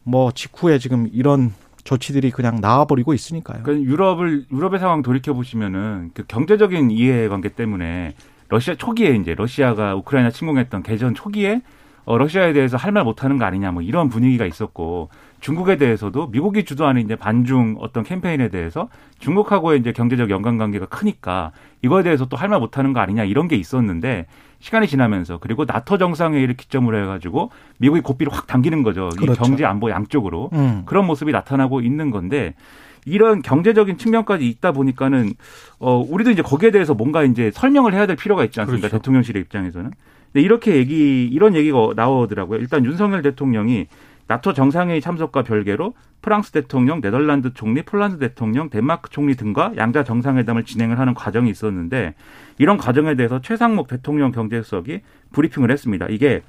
뭐 0.05 0.31
직후에 0.31 0.79
지금 0.79 1.09
이런 1.13 1.53
조치들이 1.83 2.31
그냥 2.31 2.61
나와버리고 2.61 3.13
있으니까요. 3.13 3.65
그러니까 3.65 3.91
유럽을 3.91 4.47
유럽의 4.53 4.79
상황 4.79 5.03
돌이켜 5.03 5.35
보시면은 5.35 6.13
그 6.15 6.23
경제적인 6.29 6.93
이해관계 6.93 7.51
때문에 7.51 8.15
러시아 8.51 8.77
초기에 8.77 9.17
이제 9.17 9.35
러시아가 9.35 9.97
우크라이나 9.97 10.31
침공했던 10.31 10.85
개전 10.85 11.15
초기에 11.17 11.63
어, 12.05 12.19
러시아에 12.19 12.53
대해서 12.53 12.77
할 12.77 12.93
말 12.93 13.03
못하는 13.03 13.39
거 13.39 13.47
아니냐 13.47 13.73
뭐 13.73 13.83
이런 13.83 14.09
분위기가 14.09 14.47
있었고 14.47 15.09
중국에 15.45 15.77
대해서도 15.77 16.29
미국이 16.29 16.65
주도하는 16.65 17.03
이제 17.03 17.17
반중 17.17 17.77
어떤 17.79 18.03
캠페인에 18.03 18.49
대해서 18.49 18.89
중국하고의 19.19 19.79
이제 19.79 19.93
경제적 19.93 20.31
연관 20.31 20.57
관계가 20.57 20.87
크니까 20.87 21.53
이거에 21.83 22.03
대해서 22.03 22.25
또 22.25 22.39
할 22.39 22.49
말 22.49 22.61
못하는 22.61 22.95
거 22.95 23.01
아니냐 23.01 23.25
이런 23.25 23.47
게 23.47 23.55
있었는데 23.55 24.25
시간이 24.61 24.87
지나면서 24.87 25.37
그리고 25.43 25.67
나토 25.67 25.99
정상회의를 25.99 26.57
기점으로 26.57 26.97
해가지고 27.03 27.51
미국이 27.77 28.01
고삐를 28.01 28.33
확 28.33 28.47
당기는 28.47 28.83
거죠. 28.83 29.11
그렇죠. 29.19 29.33
이 29.33 29.37
경제 29.37 29.67
안보 29.67 29.91
양쪽으로 29.91 30.49
음. 30.55 30.83
그런 30.87 31.05
모습이 31.07 31.31
나타나고 31.31 31.83
있는 31.83 32.11
건데 32.11 32.55
이런 33.05 33.43
경제적인 33.43 33.99
측면까지 33.99 34.49
있다 34.49 34.73
보니까는 34.73 35.35
어 35.79 36.03
우리도 36.09 36.31
이제 36.31 36.41
거기에 36.41 36.71
대해서 36.71 36.95
뭔가 36.95 37.23
이제 37.23 37.51
설명을 37.53 37.93
해야 37.93 38.07
될 38.07 38.17
필요가 38.17 38.45
있지 38.47 38.61
않습니까? 38.61 38.89
그렇죠. 38.89 38.97
대통령실의 39.03 39.43
입장에서는. 39.43 39.91
근데 40.33 40.43
이렇게 40.43 40.77
얘기 40.77 41.27
이런 41.31 41.55
얘기가 41.55 41.91
나오더라고요. 41.95 42.61
일단 42.61 42.87
윤석열 42.87 43.21
대통령이 43.21 43.89
나토 44.27 44.55
정상회의 44.55 45.01
참석과 45.01 45.43
별개로 45.43 45.95
프랑스 46.23 46.53
대통령, 46.53 47.01
네덜란드 47.01 47.53
총리, 47.53 47.83
폴란드 47.83 48.19
대통령, 48.19 48.71
덴마크 48.71 49.11
총리 49.11 49.35
등과 49.35 49.75
양자 49.77 50.05
정상회담을 50.05 50.65
진행을 50.65 50.99
하는 50.99 51.15
과정이 51.15 51.51
있었는데 51.51 52.15
이런 52.59 52.79
과정에 52.79 53.15
대해서 53.15 53.41
최상목 53.41 53.89
대통령 53.89 54.33
경제수석이 54.33 55.01
브리핑을 55.33 55.71
했습니다. 55.71 56.07
이게 56.09 56.43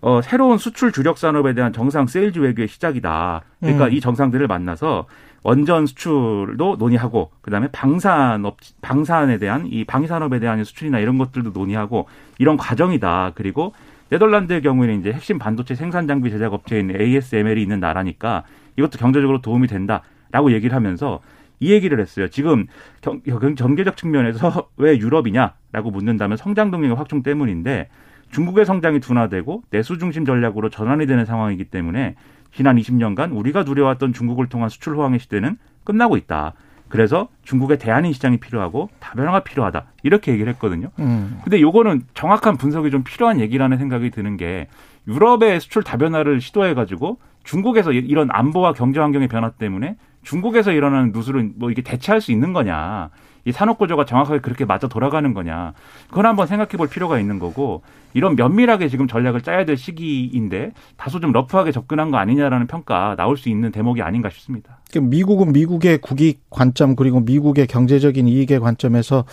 어, 0.00 0.20
새로운 0.22 0.58
수출 0.58 0.92
주력 0.92 1.18
산업에 1.18 1.54
대한 1.54 1.72
정상 1.72 2.06
세일즈 2.06 2.38
외교의 2.38 2.68
시작이다. 2.68 3.42
그러니까 3.60 3.86
음. 3.86 3.92
이 3.92 4.00
정상들을 4.00 4.46
만나서 4.46 5.06
원전 5.42 5.86
수출도 5.86 6.76
논의하고 6.78 7.30
그다음에 7.40 7.68
방산업 7.72 8.56
방산에 8.82 9.38
대한 9.38 9.66
이 9.66 9.84
방위 9.84 10.06
산업에 10.06 10.38
대한 10.38 10.62
수출이나 10.64 10.98
이런 10.98 11.18
것들도 11.18 11.50
논의하고 11.50 12.06
이런 12.38 12.56
과정이다. 12.56 13.32
그리고 13.34 13.72
네덜란드의 14.10 14.62
경우에는 14.62 15.00
이제 15.00 15.12
핵심 15.12 15.38
반도체 15.38 15.74
생산 15.74 16.06
장비 16.06 16.30
제작 16.30 16.52
업체인 16.52 16.94
ASML이 16.98 17.60
있는 17.60 17.80
나라니까 17.80 18.44
이것도 18.76 18.98
경제적으로 18.98 19.40
도움이 19.40 19.66
된다라고 19.66 20.52
얘기를 20.52 20.74
하면서 20.74 21.20
이 21.58 21.72
얘기를 21.72 21.98
했어요. 21.98 22.28
지금 22.28 22.66
경, 23.00 23.20
경제적 23.22 23.96
측면에서 23.96 24.68
왜 24.76 24.98
유럽이냐라고 24.98 25.90
묻는다면 25.90 26.36
성장 26.36 26.70
동력의 26.70 26.96
확충 26.96 27.22
때문인데 27.22 27.88
중국의 28.30 28.66
성장이 28.66 29.00
둔화되고 29.00 29.62
내수 29.70 29.98
중심 29.98 30.24
전략으로 30.24 30.68
전환이 30.68 31.06
되는 31.06 31.24
상황이기 31.24 31.64
때문에 31.64 32.16
지난 32.52 32.76
20년간 32.76 33.36
우리가 33.36 33.62
누려왔던 33.62 34.12
중국을 34.12 34.48
통한 34.48 34.68
수출 34.68 34.96
호황의 34.96 35.20
시대는 35.20 35.56
끝나고 35.84 36.16
있다. 36.16 36.54
그래서 36.88 37.28
중국의 37.42 37.78
대안인 37.78 38.12
시장이 38.12 38.38
필요하고 38.38 38.88
다변화가 39.00 39.40
필요하다. 39.40 39.84
이렇게 40.02 40.32
얘기를 40.32 40.52
했거든요. 40.54 40.90
음. 40.98 41.40
근데 41.42 41.60
요거는 41.60 42.02
정확한 42.14 42.56
분석이 42.56 42.90
좀 42.90 43.02
필요한 43.02 43.40
얘기라는 43.40 43.76
생각이 43.78 44.10
드는 44.10 44.36
게 44.36 44.68
유럽의 45.08 45.60
수출 45.60 45.82
다변화를 45.82 46.40
시도해 46.40 46.74
가지고 46.74 47.18
중국에서 47.44 47.92
이런 47.92 48.28
안보와 48.30 48.72
경제 48.72 49.00
환경의 49.00 49.28
변화 49.28 49.50
때문에 49.50 49.96
중국에서 50.22 50.72
일어나는 50.72 51.12
누수를 51.12 51.50
뭐 51.56 51.70
이게 51.70 51.82
대체할 51.82 52.20
수 52.20 52.32
있는 52.32 52.52
거냐. 52.52 53.10
이 53.46 53.52
산업 53.52 53.78
구조가 53.78 54.04
정확하게 54.04 54.40
그렇게 54.40 54.64
맞아 54.64 54.88
돌아가는 54.88 55.32
거냐. 55.32 55.72
그건 56.08 56.26
한번 56.26 56.48
생각해 56.48 56.72
볼 56.72 56.88
필요가 56.88 57.18
있는 57.18 57.38
거고 57.38 57.82
이런 58.12 58.34
면밀하게 58.34 58.88
지금 58.88 59.06
전략을 59.06 59.40
짜야 59.40 59.64
될 59.64 59.76
시기인데 59.76 60.72
다소 60.96 61.20
좀 61.20 61.30
러프하게 61.32 61.70
접근한 61.70 62.10
거 62.10 62.16
아니냐라는 62.18 62.66
평가 62.66 63.14
나올 63.16 63.36
수 63.36 63.48
있는 63.48 63.70
대목이 63.70 64.02
아닌가 64.02 64.28
싶습니다. 64.30 64.80
미국은 65.00 65.52
미국의 65.52 65.98
국익 65.98 66.50
관점 66.50 66.96
그리고 66.96 67.20
미국의 67.20 67.68
경제적인 67.68 68.26
이익의 68.26 68.58
관점에서 68.60 69.24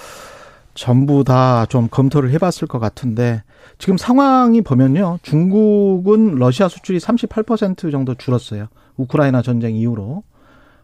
전부 0.75 1.24
다 1.24 1.65
좀 1.70 1.88
검토를 1.89 2.32
해봤을 2.32 2.67
것 2.67 2.79
같은데 2.79 3.41
지금 3.79 3.98
상황이 3.98 4.62
보면요. 4.62 5.20
중국은 5.24 6.36
러시아 6.36 6.67
수출이 6.67 7.00
38% 7.00 7.91
정도 7.91 8.13
줄었어요. 8.13 8.67
우크라이나 8.98 9.41
전쟁 9.41 9.75
이후로. 9.75 10.24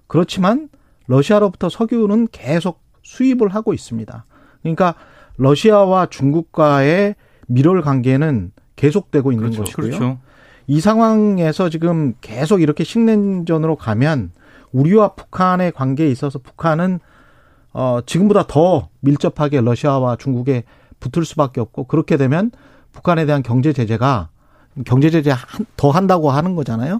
그렇지만 0.07 0.69
러시아로부터 1.07 1.69
석유는 1.69 2.29
계속 2.31 2.88
수입을 3.03 3.49
하고 3.49 3.73
있습니다. 3.73 4.25
그러니까 4.61 4.95
러시아와 5.37 6.07
중국과의 6.07 7.15
밀월 7.47 7.81
관계는 7.81 8.51
계속되고 8.75 9.31
있는 9.31 9.51
그렇죠. 9.51 9.63
것이고요. 9.63 9.85
그렇죠. 9.85 10.19
이 10.67 10.79
상황에서 10.79 11.69
지금 11.69 12.13
계속 12.21 12.61
이렇게 12.61 12.83
식냉전으로 12.83 13.75
가면 13.75 14.31
우리와 14.71 15.15
북한의 15.15 15.71
관계에 15.71 16.09
있어서 16.09 16.39
북한은 16.39 16.99
어 17.73 17.99
지금보다 18.05 18.45
더 18.47 18.89
밀접하게 18.99 19.61
러시아와 19.61 20.15
중국에 20.17 20.63
붙을 20.99 21.25
수밖에 21.25 21.61
없고 21.61 21.85
그렇게 21.85 22.17
되면 22.17 22.51
북한에 22.91 23.25
대한 23.25 23.41
경제 23.41 23.73
제재가 23.73 24.29
경제 24.85 25.09
제재 25.09 25.33
더 25.75 25.89
한다고 25.89 26.31
하는 26.31 26.55
거잖아요. 26.55 26.99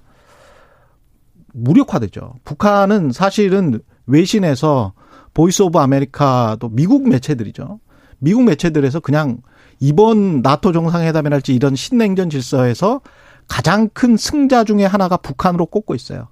무력화되죠. 1.53 2.35
북한은 2.43 3.11
사실은 3.11 3.79
외신에서 4.05 4.93
Voice 5.33 5.61
of 5.61 5.77
America도 5.79 6.69
미국 6.69 7.07
매체들이죠. 7.07 7.79
미국 8.19 8.43
매체들에서 8.43 8.99
그냥 8.99 9.41
이번 9.79 10.41
나토 10.41 10.73
정상회담이랄지 10.73 11.55
이런 11.55 11.75
신냉전 11.75 12.29
질서에서 12.29 13.01
가장 13.47 13.89
큰 13.89 14.17
승자 14.17 14.63
중에 14.63 14.85
하나가 14.85 15.17
북한으로 15.17 15.65
꼽고 15.65 15.95
있어요. 15.95 16.27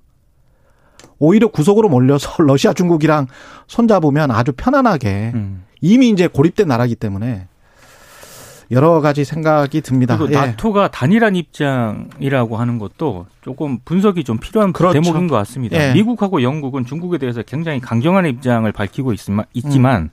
오히려 1.20 1.48
구석으로 1.48 1.90
몰려서 1.90 2.32
러시아 2.44 2.74
중국이랑 2.74 3.28
손잡으면 3.68 4.32
아주 4.32 4.52
편안하게 4.56 5.32
음. 5.34 5.64
이미 5.82 6.10
이제 6.10 6.28
고립된 6.28 6.68
나라기 6.68 6.96
때문에 6.96 7.48
여러 8.72 9.00
가지 9.02 9.24
생각이 9.24 9.82
듭니다. 9.82 10.18
그리고 10.18 10.34
예. 10.34 10.38
나토가 10.38 10.90
단일한 10.90 11.36
입장이라고 11.36 12.58
하는 12.58 12.80
것도 12.80 13.28
조금 13.42 13.80
분석이 13.86 14.24
좀 14.24 14.38
필요한 14.40 14.74
그렇죠. 14.74 15.00
대목인 15.00 15.28
것 15.28 15.36
같습니다. 15.38 15.78
예. 15.78 15.94
미국하고 15.94 16.42
영국은 16.42 16.86
중국에 16.86 17.18
대해서 17.18 17.42
굉장히 17.44 17.80
강경한 17.80 18.26
입장을 18.26 18.70
밝히고 18.72 19.14
있지만, 19.14 20.02
음. 20.04 20.10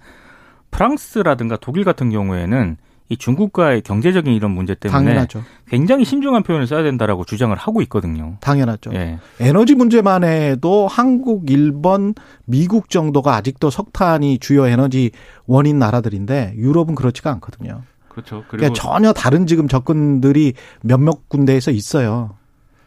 프랑스라든가 0.70 1.56
독일 1.60 1.84
같은 1.84 2.10
경우에는 2.10 2.76
이 3.10 3.16
중국과의 3.18 3.82
경제적인 3.82 4.32
이런 4.32 4.50
문제 4.52 4.74
때문에 4.74 5.04
당연하죠. 5.04 5.42
굉장히 5.68 6.06
신중한 6.06 6.42
표현을 6.42 6.66
써야 6.66 6.82
된다라고 6.82 7.24
주장을 7.24 7.54
하고 7.54 7.82
있거든요. 7.82 8.36
당연하죠. 8.40 8.92
예. 8.94 9.18
에너지 9.40 9.74
문제만 9.74 10.24
해도 10.24 10.88
한국, 10.88 11.50
일본, 11.50 12.14
미국 12.46 12.88
정도가 12.88 13.36
아직도 13.36 13.68
석탄이 13.68 14.38
주요 14.38 14.66
에너지 14.66 15.10
원인 15.46 15.78
나라들인데 15.78 16.54
유럽은 16.56 16.94
그렇지가 16.94 17.30
않거든요. 17.32 17.82
그렇죠. 18.14 18.44
그리고 18.48 18.58
그러니까 18.58 18.80
전혀 18.80 19.12
다른 19.12 19.46
지금 19.46 19.66
접근들이 19.68 20.54
몇몇 20.82 21.28
군데에서 21.28 21.70
있어요. 21.72 22.36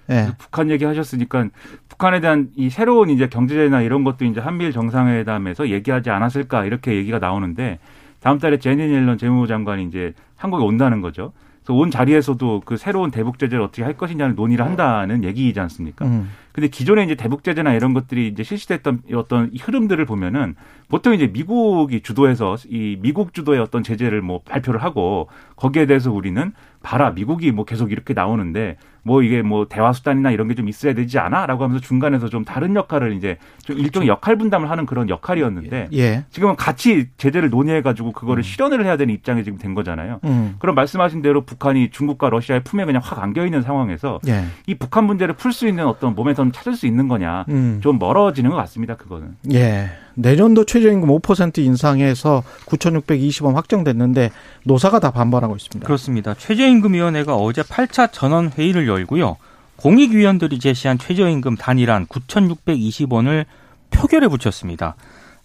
예. 0.09 0.29
북한 0.37 0.69
얘기하셨으니까 0.69 1.49
북한에 1.89 2.21
대한 2.21 2.49
이 2.55 2.69
새로운 2.69 3.09
이제 3.09 3.27
경제나 3.27 3.81
이런 3.81 4.05
것도 4.05 4.23
이제 4.23 4.39
한미일 4.39 4.71
정상회담에서 4.71 5.69
얘기하지 5.69 6.09
않았을까 6.09 6.63
이렇게 6.65 6.95
얘기가 6.95 7.19
나오는데 7.19 7.79
다음 8.21 8.39
달에 8.39 8.57
제니 8.57 8.81
옐런 8.81 9.17
재무부 9.17 9.47
장관이 9.47 9.83
이제 9.83 10.13
한국에 10.37 10.63
온다는 10.63 11.01
거죠. 11.01 11.33
그래서 11.67 11.81
온 11.81 11.91
자리에서도 11.91 12.61
그 12.63 12.77
새로운 12.77 13.11
대북 13.11 13.39
제재를 13.39 13.61
어떻게 13.61 13.83
할 13.83 13.97
것이냐는 13.97 14.35
논의를 14.35 14.63
한다는 14.63 15.25
얘기이지 15.25 15.59
않습니까? 15.59 16.05
음. 16.05 16.29
근데 16.53 16.69
기존에 16.69 17.03
이제 17.03 17.15
대북 17.15 17.43
제재나 17.43 17.73
이런 17.73 17.93
것들이 17.93 18.29
이제 18.29 18.41
실시됐던 18.41 19.01
어떤 19.13 19.49
이 19.51 19.57
흐름들을 19.57 20.05
보면은 20.05 20.55
보통 20.87 21.13
이제 21.13 21.27
미국이 21.27 21.99
주도해서 21.99 22.55
이 22.69 22.97
미국 23.01 23.33
주도의 23.33 23.59
어떤 23.59 23.83
제재를 23.83 24.21
뭐 24.21 24.39
발표를 24.45 24.81
하고 24.81 25.27
거기에 25.57 25.87
대해서 25.87 26.09
우리는 26.09 26.53
봐라 26.81 27.11
미국이 27.11 27.51
뭐 27.51 27.65
계속 27.65 27.91
이렇게 27.91 28.13
나오는데 28.13 28.77
뭐 29.07 29.23
이게 29.23 29.41
뭐 29.41 29.65
대화 29.69 29.93
수단이나 29.93 30.29
이런 30.31 30.49
게 30.49 30.57
좀 30.57 30.67
있어야 30.67 30.93
되지 30.93 31.19
않아라고 31.19 31.63
하면서 31.63 31.79
중간에서 31.81 32.29
좀 32.29 32.43
다른 32.43 32.75
역할을 32.75 33.13
이제 33.13 33.37
좀 33.63 33.77
일종의 33.77 34.09
역할 34.09 34.35
분담을 34.37 34.69
하는 34.71 34.85
그런 34.87 35.07
역할이었는데 35.07 35.89
예. 35.93 36.25
지금은 36.31 36.55
같이 36.55 37.09
제재를 37.17 37.49
논의해 37.51 37.81
가지고 37.83 38.11
그거를 38.11 38.41
실현을 38.43 38.83
해야 38.83 38.97
되는 38.97 39.13
입장이 39.13 39.43
지금 39.43 39.59
된 39.59 39.75
거잖아요. 39.75 40.19
음. 40.23 40.55
그럼 40.57 40.73
말씀하신 40.75 41.21
대로 41.21 41.41
북한이 41.45 41.91
중국과 41.91 42.29
러시아의 42.31 42.63
품에 42.63 42.85
그냥 42.85 43.01
확 43.05 43.19
안겨 43.21 43.45
있는 43.45 43.61
상황에서 43.61 44.19
예. 44.27 44.45
이 44.65 44.73
북한 44.75 45.05
문제를 45.05 45.35
풀 45.35 45.53
수 45.53 45.67
있는 45.67 45.85
어떤 45.85 46.15
모멘텀을 46.15 46.51
찾을 46.51 46.73
수 46.75 46.87
있는 46.87 47.07
거냐 47.07 47.45
음. 47.49 47.79
좀 47.81 47.99
멀어지는 47.99 48.49
것 48.49 48.57
같습니다. 48.57 48.95
그거는. 48.95 49.35
예. 49.53 49.89
내년도 50.19 50.65
최저임금 50.65 51.09
5% 51.09 51.59
인상해서 51.59 52.43
9,620원 52.65 53.53
확정됐는데 53.53 54.31
노사가 54.65 54.99
다 54.99 55.11
반발하고 55.11 55.55
있습니다. 55.55 55.85
그렇습니다. 55.85 56.33
최저임금위원회가 56.33 57.35
어제 57.35 57.61
8차 57.61 58.11
전원 58.11 58.49
회의를 58.49 58.87
열고요. 58.87 59.37
공익위원들이 59.75 60.57
제시한 60.57 60.97
최저임금 60.97 61.55
단일한 61.55 62.07
9,620원을 62.07 63.45
표결에 63.91 64.27
붙였습니다. 64.27 64.95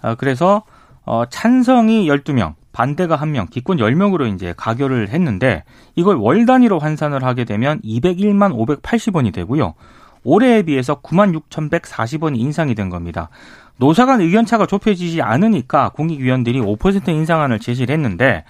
아, 0.01 0.15
그래서 0.15 0.63
어, 1.05 1.25
찬성이 1.29 2.07
12명, 2.09 2.55
반대가 2.73 3.19
1명, 3.19 3.51
기권 3.51 3.77
10명으로 3.77 4.35
이제 4.35 4.55
가결을 4.57 5.11
했는데 5.11 5.65
이걸 5.97 6.17
월 6.17 6.47
단위로 6.47 6.79
환산을 6.79 7.25
하게 7.25 7.45
되면 7.45 7.79
201만 7.83 8.57
580원이 8.81 9.35
되고요. 9.35 9.75
올해에 10.25 10.63
비해서 10.63 11.01
9만 11.01 11.39
6,140원이 11.51 12.39
인상이 12.39 12.75
된 12.75 12.89
겁니다. 12.89 13.29
노사 13.77 14.07
간 14.07 14.21
의견 14.21 14.47
차가 14.47 14.67
좁혀지지 14.67 15.23
않으니까 15.23 15.91
공익위원들이 15.91 16.61
5% 16.61 17.09
인상안을 17.09 17.59
제시를 17.59 17.93
했는데 17.95 18.45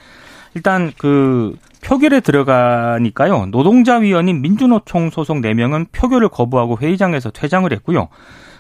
일단 0.55 0.93
그 0.99 1.57
표결에 1.83 2.21
들어가니까요. 2.21 3.47
노동자 3.47 3.97
위원인 3.97 4.43
민주노총 4.43 5.11
소속 5.11 5.39
4명은 5.39 5.87
표결을 5.93 6.29
거부하고 6.29 6.79
회의장에서 6.79 7.31
퇴장을 7.31 7.71
했고요. 7.73 8.09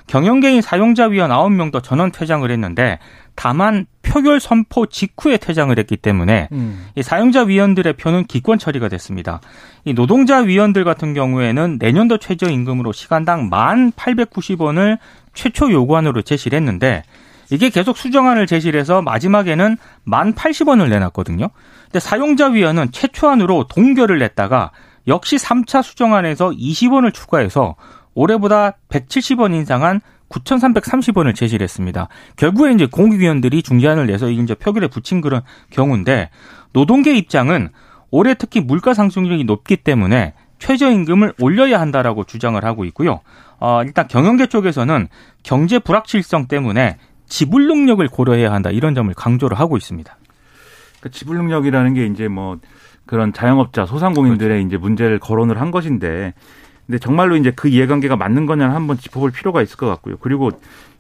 경영계인 0.06 0.62
사용자 0.62 1.06
위원 1.06 1.30
9명도 1.30 1.82
전원 1.82 2.10
퇴장을 2.10 2.50
했는데 2.50 2.98
다만 3.34 3.86
표결 4.02 4.40
선포 4.40 4.86
직후에 4.86 5.36
퇴장을 5.36 5.76
했기 5.78 5.96
때문에 5.96 6.48
음. 6.52 6.86
이 6.96 7.02
사용자 7.02 7.44
위원들의 7.44 7.94
표는 7.94 8.24
기권 8.24 8.58
처리가 8.58 8.88
됐습니다. 8.88 9.40
이 9.84 9.94
노동자 9.94 10.38
위원들 10.38 10.84
같은 10.84 11.14
경우에는 11.14 11.78
내년도 11.80 12.18
최저 12.18 12.50
임금으로 12.50 12.92
시간당 12.92 13.48
1,890원을 13.48 14.98
최초 15.34 15.70
요구안으로 15.70 16.22
제시를 16.22 16.56
했는데 16.56 17.02
이게 17.50 17.68
계속 17.68 17.96
수정안을 17.96 18.46
제시를 18.46 18.80
해서 18.80 19.02
마지막에는 19.02 19.76
1,080원을 20.06 20.88
내놨거든요. 20.88 21.48
근데 21.84 22.00
사용자 22.00 22.48
위원은 22.48 22.92
최초안으로 22.92 23.66
동결을 23.68 24.18
냈다가 24.18 24.70
역시 25.06 25.36
3차 25.36 25.82
수정안에서 25.82 26.50
20원을 26.50 27.12
추가해서 27.12 27.76
올해보다 28.14 28.72
170원 28.88 29.54
인상한 29.54 30.00
9,330원을 30.30 31.34
제시를 31.34 31.62
했습니다. 31.64 32.08
결국에 32.36 32.72
이제 32.72 32.86
공익위원들이 32.86 33.62
중재안을 33.62 34.06
내서 34.06 34.30
이제 34.30 34.54
표결에 34.54 34.88
붙인 34.88 35.20
그런 35.20 35.42
경우인데 35.70 36.30
노동계 36.72 37.14
입장은 37.14 37.68
올해 38.10 38.34
특히 38.34 38.60
물가 38.60 38.94
상승률이 38.94 39.44
높기 39.44 39.76
때문에 39.76 40.34
최저임금을 40.62 41.34
올려야 41.40 41.80
한다라고 41.80 42.22
주장을 42.22 42.64
하고 42.64 42.84
있고요. 42.84 43.20
어, 43.58 43.82
일단 43.84 44.06
경영계 44.06 44.46
쪽에서는 44.46 45.08
경제 45.42 45.80
불확실성 45.80 46.46
때문에 46.46 46.98
지불 47.26 47.66
능력을 47.66 48.06
고려해야 48.06 48.52
한다 48.52 48.70
이런 48.70 48.94
점을 48.94 49.12
강조를 49.12 49.58
하고 49.58 49.76
있습니다. 49.76 50.16
그러니까 51.00 51.18
지불 51.18 51.36
능력이라는 51.38 51.94
게 51.94 52.06
이제 52.06 52.28
뭐 52.28 52.58
그런 53.06 53.32
자영업자 53.32 53.86
소상공인들의 53.86 54.58
그렇죠. 54.58 54.66
이제 54.68 54.76
문제를 54.76 55.18
거론을 55.18 55.60
한 55.60 55.72
것인데 55.72 56.32
근데 56.92 56.98
정말로 56.98 57.36
이제 57.36 57.50
그 57.56 57.68
이해관계가 57.68 58.16
맞는 58.16 58.44
거냐는 58.44 58.74
한번 58.74 58.98
짚어볼 58.98 59.30
필요가 59.30 59.62
있을 59.62 59.78
것 59.78 59.86
같고요. 59.86 60.18
그리고 60.20 60.50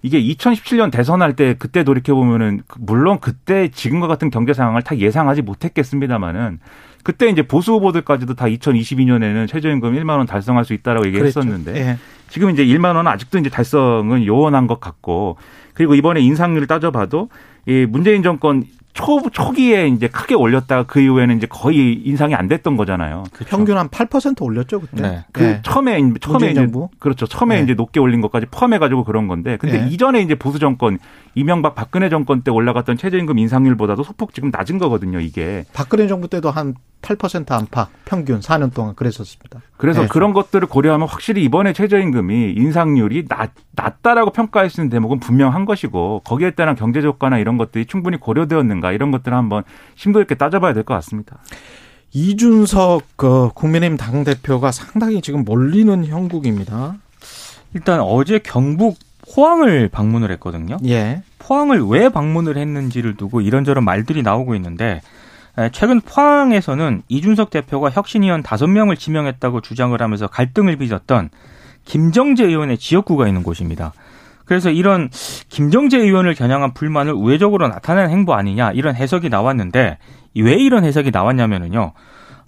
이게 0.00 0.18
2017년 0.22 0.90
대선할 0.90 1.36
때 1.36 1.54
그때 1.58 1.84
돌이켜 1.84 2.14
보면은 2.14 2.62
물론 2.78 3.20
그때 3.20 3.68
지금과 3.68 4.06
같은 4.06 4.30
경제 4.30 4.54
상황을 4.54 4.80
다 4.80 4.96
예상하지 4.96 5.42
못했겠습니다만은 5.42 6.60
그때 7.04 7.28
이제 7.28 7.42
보수 7.42 7.72
후보들까지도 7.74 8.32
다 8.32 8.46
2022년에는 8.46 9.46
최저임금 9.48 9.92
1만 9.92 10.16
원 10.16 10.26
달성할 10.26 10.64
수 10.64 10.72
있다라고 10.72 11.06
얘기했었는데 11.08 11.76
예. 11.76 11.98
지금 12.30 12.48
이제 12.48 12.64
1만 12.64 12.96
원은 12.96 13.06
아직도 13.08 13.36
이제 13.36 13.50
달성은 13.50 14.24
요원한 14.24 14.66
것 14.66 14.80
같고 14.80 15.36
그리고 15.74 15.94
이번에 15.94 16.22
인상률을 16.22 16.68
따져봐도 16.68 17.28
이 17.66 17.84
문재인 17.86 18.22
정권 18.22 18.64
초 18.94 19.22
초기에 19.30 19.88
이제 19.88 20.08
크게 20.08 20.34
올렸다가 20.34 20.84
그 20.84 21.00
이후에는 21.00 21.36
이제 21.36 21.46
거의 21.48 21.94
인상이 22.04 22.34
안 22.34 22.48
됐던 22.48 22.76
거잖아요. 22.76 23.24
평균 23.46 23.78
한 23.78 23.88
8% 23.88 24.42
올렸죠 24.42 24.80
그때. 24.80 25.02
네. 25.02 25.24
그 25.32 25.44
예. 25.44 25.60
처음에 25.62 25.98
처음에 26.20 26.50
이제 26.50 26.54
정부? 26.54 26.88
그렇죠. 26.98 27.26
처음에 27.26 27.56
네. 27.56 27.62
이제 27.62 27.74
높게 27.74 28.00
올린 28.00 28.20
것까지 28.20 28.46
포함해 28.50 28.78
가지고 28.78 29.04
그런 29.04 29.28
건데 29.28 29.56
근데 29.56 29.80
네. 29.80 29.88
이전에 29.88 30.20
이제 30.20 30.34
보수 30.34 30.58
정권 30.58 30.98
이명박 31.34 31.74
박근혜 31.74 32.08
정권 32.08 32.42
때 32.42 32.50
올라갔던 32.50 32.96
최저임금 32.96 33.38
인상률보다도 33.38 34.02
소폭 34.02 34.34
지금 34.34 34.50
낮은 34.52 34.78
거거든요, 34.78 35.20
이게. 35.20 35.64
박근혜 35.72 36.06
정부 36.06 36.28
때도 36.28 36.50
한 36.50 36.74
8% 37.00 37.50
안팎 37.50 37.88
평균 38.04 38.40
4년 38.40 38.72
동안 38.72 38.94
그랬었습니다. 38.94 39.60
그래서 39.76 40.02
네. 40.02 40.08
그런 40.08 40.32
것들을 40.32 40.68
고려하면 40.68 41.08
확실히 41.08 41.42
이번에 41.42 41.72
최저임금이 41.72 42.52
인상률이 42.52 43.26
낮, 43.28 43.50
낮다라고 43.72 44.30
평가할 44.30 44.70
수 44.70 44.80
있는 44.80 44.90
대목은 44.90 45.18
분명한 45.18 45.64
것이고 45.64 46.22
거기에 46.24 46.52
따른 46.52 46.76
경제 46.76 47.00
효과나 47.00 47.38
이런 47.38 47.56
것들이 47.56 47.86
충분히 47.86 48.18
고려되었는 48.18 48.80
가 48.82 48.92
이런 48.92 49.10
것들을 49.10 49.34
한번 49.36 49.62
심도 49.94 50.20
있게 50.20 50.34
따져봐야 50.34 50.74
될 50.74 50.82
것 50.84 50.92
같습니다. 50.94 51.38
이준석 52.12 53.04
그 53.16 53.48
국민의힘 53.54 53.96
당 53.96 54.24
대표가 54.24 54.70
상당히 54.70 55.22
지금 55.22 55.44
몰리는 55.44 56.04
형국입니다. 56.06 56.96
일단 57.74 58.00
어제 58.00 58.38
경북 58.38 58.98
포항을 59.34 59.88
방문을 59.88 60.30
했거든요. 60.32 60.76
예. 60.86 61.22
포항을 61.38 61.80
왜 61.86 62.10
방문을 62.10 62.58
했는지를 62.58 63.16
두고 63.16 63.40
이런저런 63.40 63.84
말들이 63.84 64.22
나오고 64.22 64.54
있는데 64.56 65.00
에, 65.56 65.70
최근 65.72 66.00
포항에서는 66.00 67.02
이준석 67.08 67.50
대표가 67.50 67.88
혁신위원 67.90 68.42
다섯 68.42 68.66
명을 68.66 68.96
지명했다고 68.96 69.60
주장을 69.62 69.98
하면서 70.00 70.26
갈등을 70.26 70.76
빚었던 70.76 71.30
김정재 71.84 72.44
의원의 72.44 72.78
지역구가 72.78 73.26
있는 73.26 73.42
곳입니다. 73.42 73.92
그래서 74.44 74.70
이런 74.70 75.08
김정재 75.48 75.98
의원을 75.98 76.34
겨냥한 76.34 76.74
불만을 76.74 77.12
우회적으로 77.12 77.68
나타낸 77.68 78.10
행보 78.10 78.34
아니냐 78.34 78.72
이런 78.72 78.94
해석이 78.94 79.28
나왔는데 79.28 79.98
왜 80.36 80.54
이런 80.54 80.84
해석이 80.84 81.10
나왔냐면은요. 81.10 81.92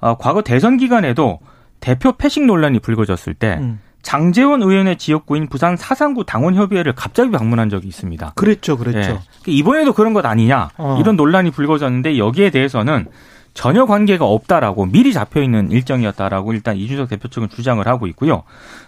어, 0.01 0.17
과거 0.19 0.43
대선 0.43 0.77
기간에도 0.77 1.41
대표 1.81 2.13
패식 2.13 2.45
논란이 2.45 2.81
불거졌을 2.81 3.35
때 3.35 3.59
음. 3.61 3.81
장재원 4.03 4.63
의원의 4.63 4.97
지역구인 4.97 5.49
부산 5.49 5.77
사상구 5.77 6.25
당원협의회를 6.25 6.95
갑자기 6.95 7.31
방문한 7.31 7.71
적이 7.71 7.89
있습니다. 7.89 8.33
그랬죠, 8.35 8.77
그랬죠. 8.77 9.13
예. 9.49 9.53
이번에도 9.53 9.95
그런 9.95 10.13
것 10.13 10.25
아니냐 10.27 10.71
어. 10.77 10.99
이런 11.01 11.17
논란이 11.17 11.51
불거졌는데 11.51 12.19
여기에 12.19 12.51
대해서는 12.51 13.07
전혀 13.55 13.87
관계가 13.87 14.27
없다라고 14.27 14.87
미리 14.87 15.13
잡혀 15.13 15.43
있는 15.43 15.71
일정이었다라고 15.71 16.53
일단 16.53 16.77
이준석 16.77 17.09
대표 17.09 17.29
측은 17.29 17.49
주장을 17.49 17.85
하고 17.87 18.07
있고요. 18.09 18.43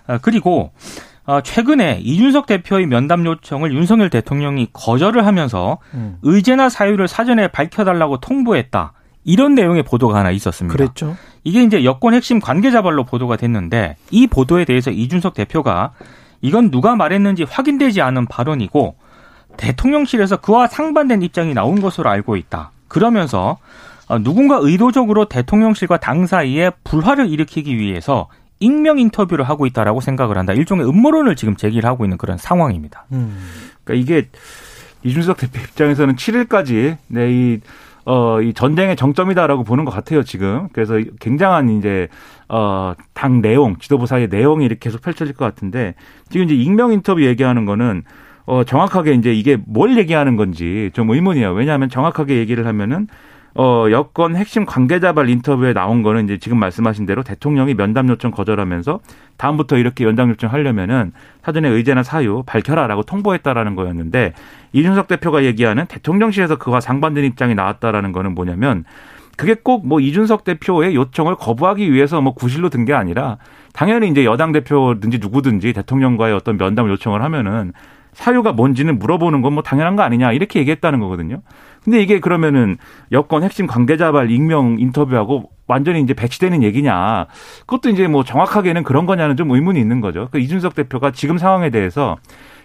아, 0.06 0.18
그리고 0.20 0.72
어, 1.15 1.15
최근에 1.42 2.00
이준석 2.02 2.46
대표의 2.46 2.86
면담 2.86 3.26
요청을 3.26 3.74
윤석열 3.74 4.10
대통령이 4.10 4.68
거절을 4.72 5.26
하면서 5.26 5.78
음. 5.94 6.18
의제나 6.22 6.68
사유를 6.68 7.08
사전에 7.08 7.48
밝혀달라고 7.48 8.18
통보했다. 8.18 8.92
이런 9.24 9.56
내용의 9.56 9.82
보도가 9.82 10.18
하나 10.18 10.30
있었습니다. 10.30 10.72
그랬죠. 10.72 11.16
이게 11.42 11.62
이제 11.62 11.84
여권 11.84 12.14
핵심 12.14 12.38
관계자발로 12.38 13.04
보도가 13.04 13.36
됐는데 13.36 13.96
이 14.10 14.28
보도에 14.28 14.64
대해서 14.64 14.90
이준석 14.92 15.34
대표가 15.34 15.92
이건 16.42 16.70
누가 16.70 16.94
말했는지 16.94 17.42
확인되지 17.42 18.02
않은 18.02 18.26
발언이고 18.26 18.94
대통령실에서 19.56 20.36
그와 20.36 20.68
상반된 20.68 21.22
입장이 21.22 21.54
나온 21.54 21.80
것으로 21.80 22.08
알고 22.08 22.36
있다. 22.36 22.70
그러면서 22.88 23.58
어, 24.08 24.18
누군가 24.20 24.58
의도적으로 24.60 25.24
대통령실과 25.24 25.96
당 25.96 26.26
사이에 26.26 26.70
불화를 26.84 27.28
일으키기 27.28 27.76
위해서 27.78 28.28
익명 28.60 28.98
인터뷰를 28.98 29.44
하고 29.48 29.66
있다라고 29.66 30.00
생각을 30.00 30.38
한다. 30.38 30.52
일종의 30.52 30.88
음모론을 30.88 31.36
지금 31.36 31.56
제기를 31.56 31.88
하고 31.88 32.04
있는 32.04 32.16
그런 32.16 32.38
상황입니다. 32.38 33.06
음. 33.12 33.36
그러니까 33.84 34.02
이게 34.02 34.28
이준석 35.02 35.36
대표 35.36 35.60
입장에서는 35.60 36.16
7일까지 36.16 36.96
네, 37.08 37.30
이, 37.30 37.60
어, 38.06 38.40
이 38.40 38.54
전쟁의 38.54 38.96
정점이다라고 38.96 39.64
보는 39.64 39.84
것 39.84 39.90
같아요, 39.90 40.22
지금. 40.22 40.68
그래서 40.72 41.00
굉장한 41.20 41.70
이제, 41.70 42.08
어, 42.48 42.94
당 43.14 43.40
내용, 43.40 43.76
지도부 43.78 44.06
사이의 44.06 44.28
내용이 44.28 44.64
이렇게 44.64 44.80
계속 44.80 45.02
펼쳐질 45.02 45.34
것 45.34 45.44
같은데, 45.44 45.94
지금 46.30 46.46
이제 46.46 46.54
익명 46.54 46.92
인터뷰 46.92 47.24
얘기하는 47.24 47.66
거는, 47.66 48.02
어, 48.46 48.64
정확하게 48.64 49.14
이제 49.14 49.32
이게 49.32 49.58
뭘 49.66 49.98
얘기하는 49.98 50.36
건지 50.36 50.90
좀 50.94 51.10
의문이에요. 51.10 51.52
왜냐하면 51.52 51.88
정확하게 51.88 52.36
얘기를 52.38 52.66
하면은, 52.66 53.08
어, 53.58 53.86
여권 53.90 54.36
핵심 54.36 54.66
관계자 54.66 55.14
발 55.14 55.30
인터뷰에 55.30 55.72
나온 55.72 56.02
거는 56.02 56.24
이제 56.24 56.36
지금 56.36 56.58
말씀하신 56.58 57.06
대로 57.06 57.22
대통령이 57.22 57.72
면담 57.74 58.06
요청 58.10 58.30
거절하면서 58.30 59.00
다음부터 59.38 59.78
이렇게 59.78 60.04
연장 60.04 60.28
요청 60.28 60.52
하려면은 60.52 61.12
사전에 61.42 61.66
의제나 61.70 62.02
사유 62.02 62.42
밝혀라라고 62.44 63.04
통보했다라는 63.04 63.74
거였는데 63.74 64.34
이준석 64.74 65.08
대표가 65.08 65.44
얘기하는 65.44 65.86
대통령실에서 65.86 66.56
그와 66.56 66.80
상반된 66.80 67.24
입장이 67.24 67.54
나왔다라는 67.54 68.12
거는 68.12 68.34
뭐냐면 68.34 68.84
그게 69.38 69.54
꼭 69.54 69.86
뭐 69.86 70.00
이준석 70.00 70.44
대표의 70.44 70.94
요청을 70.94 71.36
거부하기 71.36 71.90
위해서 71.92 72.20
뭐 72.20 72.34
구실로 72.34 72.68
든 72.68 72.84
게 72.84 72.92
아니라 72.92 73.38
당연히 73.72 74.08
이제 74.08 74.24
여당 74.26 74.52
대표든지 74.52 75.18
누구든지 75.18 75.72
대통령과의 75.72 76.34
어떤 76.34 76.58
면담 76.58 76.88
요청을 76.90 77.22
하면은 77.22 77.72
사유가 78.12 78.52
뭔지는 78.52 78.98
물어보는 78.98 79.42
건 79.42 79.52
뭐 79.54 79.62
당연한 79.62 79.96
거 79.96 80.02
아니냐 80.02 80.32
이렇게 80.32 80.58
얘기했다는 80.60 81.00
거거든요. 81.00 81.42
근데 81.86 82.02
이게 82.02 82.18
그러면은 82.18 82.78
여권 83.12 83.44
핵심 83.44 83.68
관계자발 83.68 84.32
익명 84.32 84.76
인터뷰하고 84.80 85.50
완전히 85.68 86.00
이제 86.00 86.14
배치되는 86.14 86.64
얘기냐. 86.64 87.26
그것도 87.60 87.90
이제 87.90 88.08
뭐 88.08 88.24
정확하게는 88.24 88.82
그런 88.82 89.06
거냐는 89.06 89.36
좀 89.36 89.52
의문이 89.52 89.78
있는 89.78 90.00
거죠. 90.00 90.26
그 90.32 90.40
이준석 90.40 90.74
대표가 90.74 91.12
지금 91.12 91.38
상황에 91.38 91.70
대해서 91.70 92.16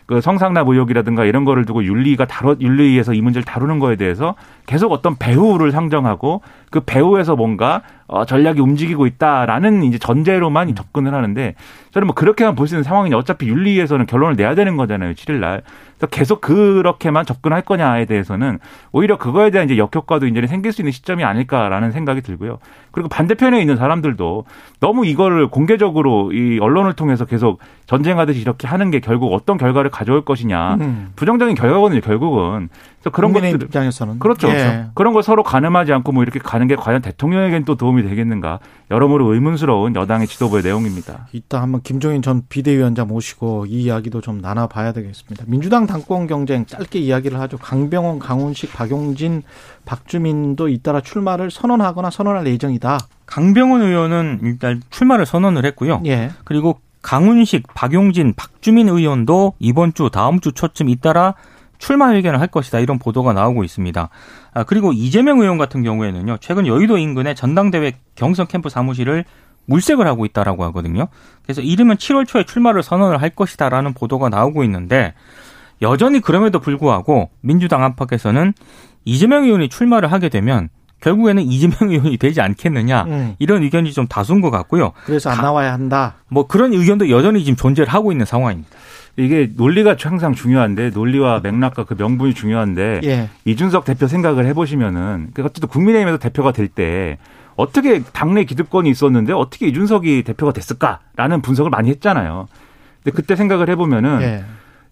그 0.07 0.21
성상납 0.21 0.67
의혹이라든가 0.67 1.23
이런 1.25 1.45
거를 1.45 1.65
두고 1.65 1.85
윤리가 1.85 2.25
다뤄 2.25 2.55
윤리위에서 2.59 3.13
이 3.13 3.21
문제를 3.21 3.45
다루는 3.45 3.77
거에 3.77 3.95
대해서 3.95 4.33
계속 4.65 4.91
어떤 4.91 5.15
배후를 5.15 5.71
상정하고 5.71 6.41
그 6.71 6.79
배후에서 6.79 7.35
뭔가 7.35 7.83
어 8.11 8.25
전략이 8.25 8.59
움직이고 8.59 9.05
있다라는 9.07 9.83
이제 9.83 9.97
전제로만 9.97 10.75
접근을 10.75 11.13
하는데 11.13 11.55
저는 11.91 12.07
뭐 12.07 12.13
그렇게만 12.13 12.55
볼 12.55 12.67
수 12.67 12.75
있는 12.75 12.83
상황이냐 12.83 13.17
어차피 13.17 13.47
윤리위에서는 13.47 14.05
결론을 14.05 14.35
내야 14.35 14.53
되는 14.53 14.75
거잖아요 14.77 15.13
7일 15.13 15.35
날. 15.39 15.61
그래서 15.97 16.07
계속 16.09 16.41
그렇게만 16.41 17.25
접근할 17.25 17.61
거냐에 17.61 18.05
대해서는 18.05 18.59
오히려 18.91 19.17
그거에 19.17 19.49
대한 19.49 19.69
이제 19.69 19.77
역효과도 19.77 20.27
이제 20.27 20.45
생길 20.47 20.73
수 20.73 20.81
있는 20.81 20.91
시점이 20.91 21.23
아닐까라는 21.23 21.91
생각이 21.91 22.21
들고요. 22.21 22.57
그리고 22.91 23.07
반대편에 23.07 23.61
있는 23.61 23.77
사람들도 23.77 24.45
너무 24.79 25.05
이거를 25.05 25.47
공개적으로 25.47 26.33
이 26.33 26.59
언론을 26.59 26.93
통해서 26.93 27.25
계속 27.25 27.59
전쟁하듯이 27.85 28.41
이렇게 28.41 28.67
하는 28.67 28.89
게 28.91 28.99
결국 28.99 29.33
어떤 29.33 29.57
결과를 29.57 29.89
가져올 29.91 30.25
것이냐. 30.25 30.75
음. 30.81 31.11
부정적인 31.15 31.55
결과거든요 31.55 32.01
결국은 32.01 32.69
그래서 33.01 33.15
그런 33.15 33.31
국민의 33.33 33.53
것들 33.53 33.67
입장에서는 33.67 34.19
그렇죠. 34.19 34.47
예. 34.49 34.87
그런 34.93 35.13
걸 35.13 35.23
서로 35.23 35.43
가늠하지 35.43 35.91
않고 35.91 36.11
뭐 36.11 36.23
이렇게 36.23 36.39
가는 36.39 36.67
게 36.67 36.75
과연 36.75 37.01
대통령에겐 37.01 37.65
또 37.65 37.75
도움이 37.75 38.03
되겠는가 38.03 38.59
여러모로 38.91 39.33
의문스러운 39.33 39.95
여당의 39.95 40.27
지도부의 40.27 40.63
내용입니다. 40.63 41.27
이따 41.33 41.61
한번 41.61 41.81
김종인 41.81 42.21
전 42.21 42.43
비대위원장 42.47 43.07
모시고 43.07 43.65
이 43.65 43.83
이야기도 43.83 44.21
좀 44.21 44.39
나눠봐야 44.39 44.91
되겠습니다. 44.93 45.45
민주당 45.47 45.87
당권 45.87 46.27
경쟁 46.27 46.65
짧게 46.65 46.99
이야기를 46.99 47.39
하죠. 47.39 47.57
강병원, 47.57 48.19
강훈식, 48.19 48.71
박용진, 48.73 49.41
박주민도 49.85 50.69
잇따라 50.69 51.01
출마를 51.01 51.49
선언하거나 51.49 52.11
선언할 52.11 52.45
예정이다. 52.45 52.99
강병원 53.25 53.81
의원은 53.81 54.41
일단 54.43 54.81
출마를 54.91 55.25
선언을 55.25 55.65
했고요. 55.65 56.03
예. 56.05 56.31
그리고 56.43 56.79
강훈식, 57.01 57.65
박용진, 57.73 58.33
박주민 58.35 58.87
의원도 58.87 59.53
이번 59.57 59.93
주, 59.93 60.09
다음 60.11 60.39
주 60.39 60.51
초쯤 60.51 60.89
잇따라 60.89 61.33
출마 61.81 62.11
회견을 62.13 62.39
할 62.39 62.47
것이다 62.47 62.79
이런 62.79 62.99
보도가 62.99 63.33
나오고 63.33 63.63
있습니다. 63.63 64.09
아, 64.53 64.63
그리고 64.63 64.93
이재명 64.93 65.39
의원 65.41 65.57
같은 65.57 65.81
경우에는요 65.83 66.37
최근 66.39 66.67
여의도 66.67 66.97
인근의 66.97 67.35
전당대회 67.35 67.93
경선 68.15 68.47
캠프 68.47 68.69
사무실을 68.69 69.25
물색을 69.65 70.05
하고 70.07 70.25
있다라고 70.25 70.63
하거든요. 70.65 71.07
그래서 71.43 71.61
이르면 71.61 71.97
7월 71.97 72.27
초에 72.27 72.43
출마를 72.43 72.83
선언을 72.83 73.21
할 73.21 73.31
것이다라는 73.31 73.93
보도가 73.93 74.29
나오고 74.29 74.63
있는데 74.63 75.13
여전히 75.81 76.19
그럼에도 76.21 76.59
불구하고 76.59 77.29
민주당 77.41 77.83
안팎에서는 77.83 78.53
이재명 79.05 79.45
의원이 79.45 79.69
출마를 79.69 80.11
하게 80.11 80.29
되면 80.29 80.69
결국에는 81.01 81.41
이재명 81.41 81.77
의원이 81.91 82.17
되지 82.17 82.41
않겠느냐 82.41 83.03
음. 83.05 83.35
이런 83.39 83.63
의견이 83.63 83.91
좀 83.91 84.05
다수인 84.07 84.41
것 84.41 84.51
같고요. 84.51 84.91
그래서 85.05 85.31
안 85.31 85.37
가- 85.37 85.41
나와야 85.43 85.73
한다. 85.73 86.15
뭐 86.29 86.45
그런 86.45 86.73
의견도 86.73 87.09
여전히 87.09 87.43
지금 87.43 87.55
존재를 87.55 87.91
하고 87.91 88.11
있는 88.11 88.27
상황입니다. 88.27 88.69
이게 89.21 89.49
논리가 89.55 89.95
항상 89.99 90.33
중요한데 90.33 90.89
논리와 90.89 91.41
맥락과 91.41 91.83
그 91.85 91.95
명분이 91.97 92.33
중요한데 92.33 93.01
예. 93.03 93.29
이준석 93.45 93.85
대표 93.85 94.07
생각을 94.07 94.45
해보시면은 94.47 95.29
그 95.33 95.43
어쨌든 95.43 95.69
국민의힘에서 95.69 96.17
대표가 96.17 96.51
될 96.51 96.67
때 96.67 97.17
어떻게 97.55 98.01
당내 98.01 98.45
기득권이 98.45 98.89
있었는데 98.89 99.33
어떻게 99.33 99.67
이준석이 99.67 100.23
대표가 100.23 100.53
됐을까라는 100.53 101.41
분석을 101.41 101.69
많이 101.69 101.89
했잖아요. 101.89 102.47
근데 103.03 103.15
그때 103.15 103.35
생각을 103.35 103.69
해보면은 103.69 104.21
예. 104.21 104.43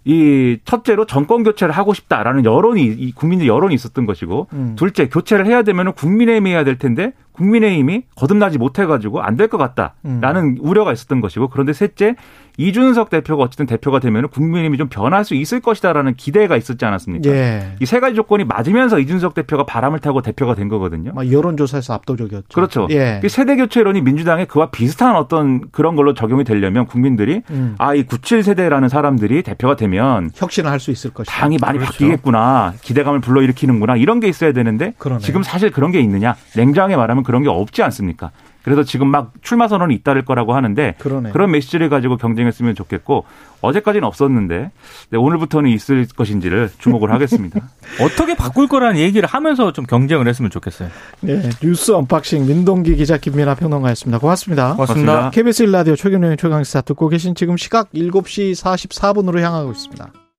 이 0.06 0.58
첫째로 0.66 1.06
정권 1.06 1.44
교체를 1.44 1.74
하고 1.74 1.94
싶다라는 1.94 2.46
여론이 2.46 2.84
이 2.84 3.12
국민들 3.12 3.48
여론이 3.48 3.76
있었던 3.76 4.06
것이고 4.06 4.48
음. 4.54 4.76
둘째 4.78 5.08
교체를 5.08 5.46
해야 5.46 5.62
되면은 5.64 5.94
국민의힘이 5.94 6.52
해야 6.52 6.64
될 6.64 6.78
텐데 6.78 7.14
국민의힘이 7.44 8.04
거듭나지 8.16 8.58
못해가지고 8.58 9.22
안 9.22 9.36
될 9.40 9.48
것 9.48 9.58
같다라는 9.58 10.42
음. 10.44 10.58
우려가 10.60 10.92
있었던 10.92 11.22
것이고 11.22 11.48
그런데 11.48 11.72
셋째 11.74 12.16
이준석 12.58 13.10
대표가 13.10 13.44
어쨌든 13.44 13.66
대표가 13.66 14.00
되면은 14.00 14.28
국민의힘이 14.30 14.78
좀 14.78 14.90
변할 14.90 15.24
수 15.24 15.34
있을 15.34 15.62
것이다라는 15.62 16.16
기대가 16.16 16.58
있었지 16.58 16.84
않았습니까? 16.84 17.30
예. 17.30 17.76
이세 17.80 18.02
가지 18.02 18.16
조건이 18.16 18.44
맞으면서 18.44 19.00
이준석 19.00 19.34
대표가 19.34 19.66
바람을 19.66 20.00
타고 20.00 20.22
대표가 20.22 20.56
된 20.56 20.68
거거든요. 20.68 21.14
막 21.16 21.32
여론조사에서 21.32 21.94
압도적이었죠. 21.94 22.48
그렇죠. 22.54 22.88
예. 22.92 23.20
그 23.22 23.30
세대 23.30 23.56
교체론이 23.56 24.02
민주당에 24.02 24.44
그와 24.44 24.72
비슷한 24.72 25.16
어떤 25.16 25.70
그런 25.72 25.96
걸로 25.96 26.14
적용이 26.14 26.44
되려면 26.44 26.86
국민들이 26.86 27.44
음. 27.50 27.76
아이 27.78 28.04
97세대라는 28.04 28.90
사람들이 28.90 29.42
대표가 29.44 29.78
되면 29.78 30.30
혁신을 30.36 30.70
할 30.70 30.80
수 30.80 30.92
있을 30.92 31.12
것이다. 31.12 31.34
당이 31.34 31.58
많이 31.62 31.78
그렇죠. 31.78 31.92
바뀌겠구나. 31.94 32.74
기대감을 32.82 33.20
불러일으키는구나. 33.22 33.96
이런 33.98 34.20
게 34.22 34.28
있어야 34.28 34.52
되는데 34.54 34.94
그러네. 34.98 35.22
지금 35.22 35.44
사실 35.44 35.72
그런 35.72 35.92
게 35.92 36.00
있느냐? 36.02 36.36
냉정하게 36.56 36.96
말하면 36.98 37.24
그런 37.30 37.44
게 37.44 37.50
없지 37.50 37.84
않습니까? 37.84 38.32
그래서 38.64 38.84
지금 38.84 39.08
막 39.08 39.34
출마 39.44 39.68
선언이 39.68 39.94
잇따를 39.94 40.26
거라고 40.26 40.56
하는데 40.56 40.96
그러네. 40.98 41.30
그런 41.30 41.52
메시지를 41.52 41.88
가지고 41.88 42.18
경쟁했으면 42.18 42.74
좋겠고 42.74 43.24
어제까지는 43.62 44.08
없었는데 44.08 44.72
네, 45.12 45.18
오늘부터는 45.18 45.70
있을 45.70 46.08
것인지를 46.08 46.72
주목을 46.80 47.12
하겠습니다. 47.12 47.70
어떻게 48.02 48.36
바꿀 48.36 48.68
거라는 48.68 49.00
얘기를 49.00 49.30
하면서 49.30 49.72
좀 49.74 49.86
경쟁을 49.86 50.28
했으면 50.28 50.50
좋겠어요. 50.50 50.90
예. 51.28 51.50
뉴스 51.62 51.92
unboxing 51.92 52.48
민동기 52.48 52.96
기자 52.96 53.18
김민아 53.18 53.54
평론가였습니다. 53.54 54.18
고맙습니다. 54.18 54.74
고맙습니다. 54.74 55.12
고맙습니다. 55.14 55.30
KBS 55.30 55.66
1라디오 55.68 55.96
최경영의 55.96 56.38
최강시사 56.38 56.82
듣고 56.82 57.10
계신 57.10 57.36
지금 57.36 57.58
시각 57.58 57.92
7시 57.92 58.56
44분으로 58.56 59.40
향하고 59.40 59.70
있습니다. 59.70 60.12